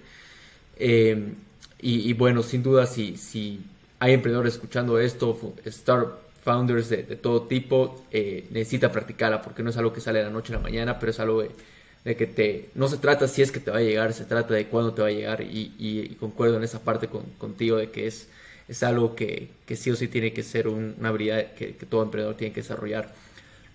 [0.77, 1.33] Eh,
[1.81, 3.61] y, bueno, sin duda, si, si
[3.99, 5.37] hay emprendedores escuchando esto,
[5.67, 10.19] start founders de, de todo tipo, eh, necesita practicarla porque no es algo que sale
[10.19, 13.27] de la noche a la mañana, pero es algo de que te, no se trata
[13.27, 15.41] si es que te va a llegar, se trata de cuándo te va a llegar
[15.41, 18.29] y, concuerdo en esa parte contigo de que es,
[18.67, 22.53] es algo que, sí o sí tiene que ser una habilidad que, todo emprendedor tiene
[22.53, 23.13] que desarrollar.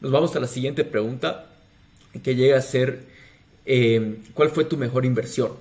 [0.01, 1.47] Nos vamos a la siguiente pregunta
[2.23, 3.01] que llega a ser,
[3.67, 5.53] eh, ¿cuál fue tu mejor inversión?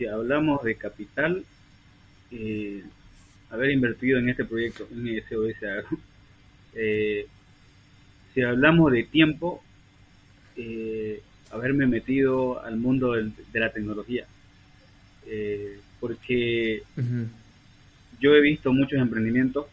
[0.00, 1.44] Si hablamos de capital,
[2.30, 2.82] eh,
[3.50, 5.98] haber invertido en este proyecto, en SOS Agro,
[6.74, 7.26] eh,
[8.32, 9.62] si hablamos de tiempo,
[10.56, 11.20] eh,
[11.50, 14.24] haberme metido al mundo de la tecnología.
[15.26, 16.82] Eh, porque
[18.20, 19.66] yo he visto muchos emprendimientos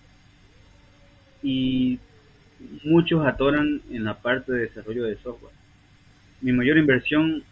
[1.42, 2.00] y
[2.84, 5.56] muchos atoran en la parte de desarrollo de software.
[6.42, 7.46] Mi mayor inversión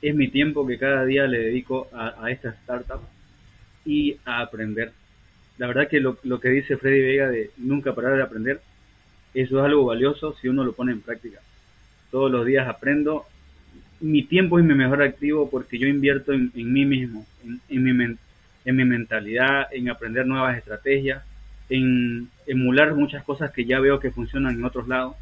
[0.00, 3.00] es mi tiempo que cada día le dedico a, esta startup
[3.84, 4.92] y a aprender.
[5.58, 8.60] La verdad que lo, lo que dice Freddy Vega de nunca parar de aprender
[9.34, 11.40] eso es algo valioso si uno lo pone en práctica.
[12.10, 13.26] Todos los días aprendo.
[14.00, 18.16] Mi tiempo es mi mejor activo porque yo invierto en, mí mismo, en, mi
[18.64, 21.24] en mi mentalidad, en aprender nuevas estrategias,
[21.68, 25.16] en emular muchas cosas que ya veo que funcionan en otros lados.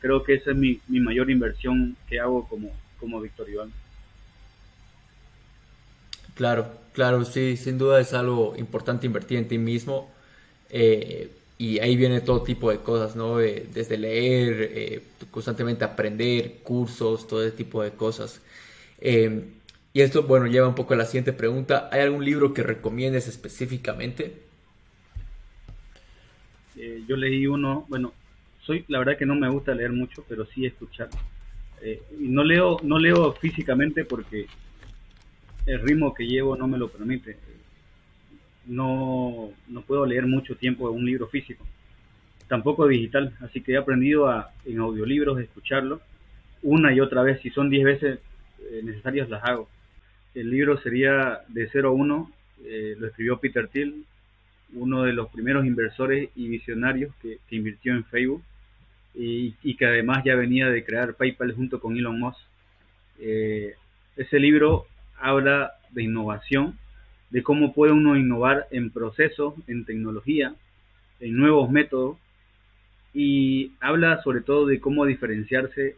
[0.00, 3.70] Creo que esa es mi, mayor inversión que hago como, como Víctor Iván.
[6.34, 10.10] Claro, claro, sí, sin duda es algo importante invertir en ti mismo.
[10.70, 13.38] Eh, y ahí viene todo tipo de cosas, ¿no?
[13.38, 18.42] desde leer, eh, constantemente aprender, cursos, todo ese tipo de cosas.
[19.00, 19.44] Eh,
[19.92, 21.88] y esto, bueno, lleva un poco a la siguiente pregunta.
[21.92, 24.42] ¿Hay algún libro que recomiendes específicamente?
[27.06, 28.12] Yo leí uno, bueno,
[28.62, 31.08] soy, la verdad que no me gusta leer mucho, pero sí escuchar.
[32.18, 34.48] no leo, no leo físicamente porque
[35.66, 37.36] el ritmo que llevo no me lo permite
[38.66, 41.66] no, no puedo leer mucho tiempo un libro físico,
[42.48, 46.00] tampoco digital, así que he aprendido a, en audiolibros, escucharlo
[46.62, 48.18] una y otra vez, si son 10 veces
[48.70, 49.68] eh, necesarias las hago.
[50.34, 52.32] El libro sería de 0 a 1,
[52.64, 54.04] eh, lo escribió Peter Thiel,
[54.72, 58.42] uno de los primeros inversores y visionarios que, invirtió en Facebook
[59.14, 62.40] y, y, que además ya venía de crear PayPal junto con Elon Musk.
[63.20, 63.74] Eh,
[64.16, 64.86] ese libro
[65.18, 66.78] habla de innovación
[67.30, 70.54] de cómo puede uno innovar en procesos, en tecnología,
[71.18, 72.16] en nuevos métodos
[73.12, 75.96] y habla sobre todo de cómo diferenciarse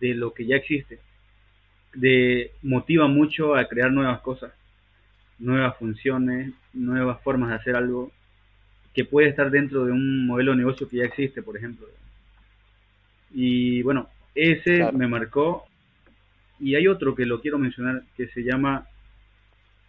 [0.00, 0.98] de lo que ya existe.
[1.94, 4.52] De motiva mucho a crear nuevas cosas,
[5.38, 8.12] nuevas funciones, nuevas formas de hacer algo
[8.94, 11.86] que puede estar dentro de un modelo de negocio que ya existe, por ejemplo.
[13.32, 15.66] Y bueno, ese me marcó.
[16.62, 18.86] Y hay otro que lo quiero mencionar que se llama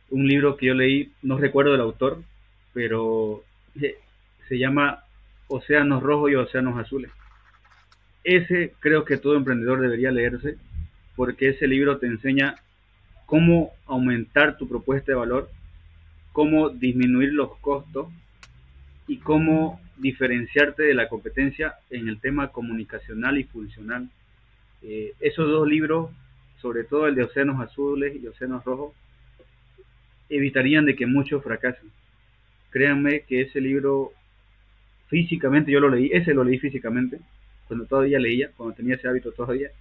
[0.09, 2.23] un libro que yo leí, no recuerdo el autor,
[2.73, 3.43] pero
[4.47, 5.03] se llama
[5.47, 7.11] Océanos Rojos y Océanos Azules.
[8.23, 10.57] Ese creo que todo emprendedor debería leerse
[11.15, 12.55] porque ese libro te enseña
[13.27, 15.51] cómo aumentar tu propuesta de valor,
[16.31, 18.07] cómo disminuir los costos
[19.07, 24.09] y cómo diferenciarte de la competencia en el tema comunicacional y funcional.
[24.81, 26.09] Eh, esos dos libros,
[26.63, 28.95] sobre todo el de Océanos Azules y Océanos Rojos,
[30.29, 31.91] evitarían de que muchos fracasen.
[32.71, 34.13] Créanme que ese libro
[35.09, 37.19] físicamente yo lo leí, ese lo leí físicamente,
[37.67, 39.71] cuando todavía leía, cuando tenía ese hábito todavía,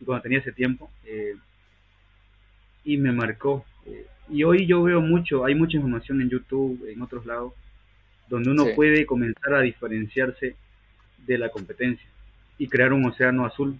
[0.00, 1.36] y cuando tenía ese tiempo, eh,
[2.84, 3.64] y me marcó.
[3.86, 7.54] Eh, y hoy yo veo mucho, hay mucha información en YouTube, en otros lados,
[8.28, 10.56] donde uno puede comenzar a diferenciarse
[11.28, 12.08] de la competencia
[12.58, 13.78] y crear un océano azul.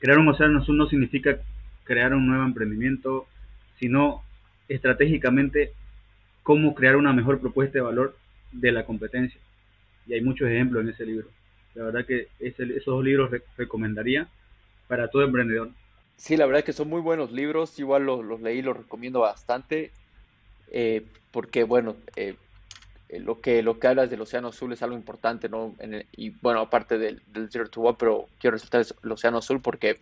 [0.00, 1.38] Crear un océano azul no significa
[1.84, 3.26] crear un nuevo emprendimiento,
[3.78, 4.22] sino
[4.68, 5.72] estratégicamente
[6.42, 8.16] cómo crear una mejor propuesta de valor
[8.50, 9.40] de la competencia.
[10.06, 11.28] Y hay muchos ejemplos en ese libro.
[11.74, 14.26] La verdad que esos dos libros recomendaría
[14.88, 15.70] para todo emprendedor.
[16.16, 17.78] Sí, la verdad que son muy buenos libros.
[17.78, 19.90] Igual los, los leí, los recomiendo bastante.
[20.72, 22.34] Eh, porque, bueno, eh,
[23.18, 25.74] lo que lo que hablas del océano azul es algo importante, ¿no?
[26.12, 29.98] y bueno, aparte del, del Zero to One, pero quiero resaltar el océano azul porque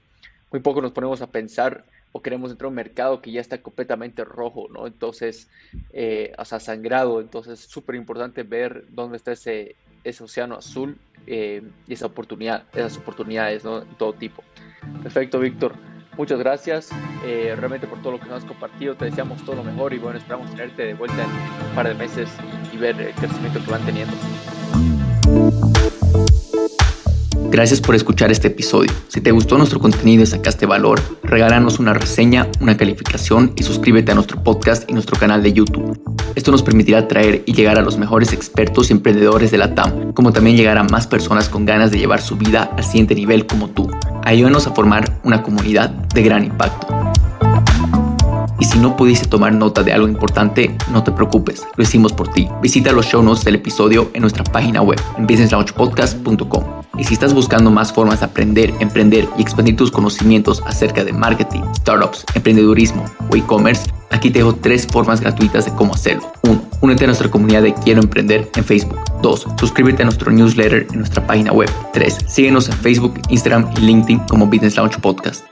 [0.50, 3.58] muy poco nos ponemos a pensar o queremos entrar a un mercado que ya está
[3.58, 4.86] completamente rojo, ¿no?
[4.86, 5.48] Entonces,
[5.92, 7.20] eh, o sea, sangrado.
[7.20, 10.96] Entonces, es súper importante ver dónde está ese, ese océano azul
[11.26, 13.82] eh, y esa oportunidad, esas oportunidades, ¿no?
[13.98, 14.42] Todo tipo.
[15.02, 15.74] Perfecto, Víctor.
[16.18, 16.88] Muchas gracias
[17.24, 18.96] eh, realmente por todo lo que nos has compartido.
[18.96, 21.94] Te deseamos todo lo mejor y bueno, esperamos tenerte de vuelta en un par de
[21.94, 22.28] meses
[22.72, 24.14] y ver el crecimiento que van teniendo.
[27.50, 28.92] Gracias por escuchar este episodio.
[29.08, 34.12] Si te gustó nuestro contenido y sacaste valor, regálanos una reseña, una calificación y suscríbete
[34.12, 35.98] a nuestro podcast y nuestro canal de YouTube.
[36.34, 40.12] Esto nos permitirá traer y llegar a los mejores expertos y emprendedores de la TAM,
[40.12, 43.46] como también llegar a más personas con ganas de llevar su vida al siguiente nivel
[43.46, 43.90] como tú.
[44.24, 47.07] Ayúdanos a formar una comunidad de gran impacto.
[48.60, 52.28] Y si no pudiste tomar nota de algo importante, no te preocupes, lo hicimos por
[52.28, 52.48] ti.
[52.60, 56.64] Visita los show notes del episodio en nuestra página web, en businesslaunchpodcast.com.
[56.98, 61.12] Y si estás buscando más formas de aprender, emprender y expandir tus conocimientos acerca de
[61.12, 66.32] marketing, startups, emprendedurismo o e-commerce, aquí te dejo tres formas gratuitas de cómo hacerlo.
[66.42, 66.60] 1.
[66.80, 68.98] Únete a nuestra comunidad de Quiero Emprender en Facebook.
[69.22, 69.46] 2.
[69.58, 71.70] Suscríbete a nuestro newsletter en nuestra página web.
[71.92, 72.18] 3.
[72.26, 75.44] Síguenos en Facebook, Instagram y LinkedIn como Business Launch Podcast.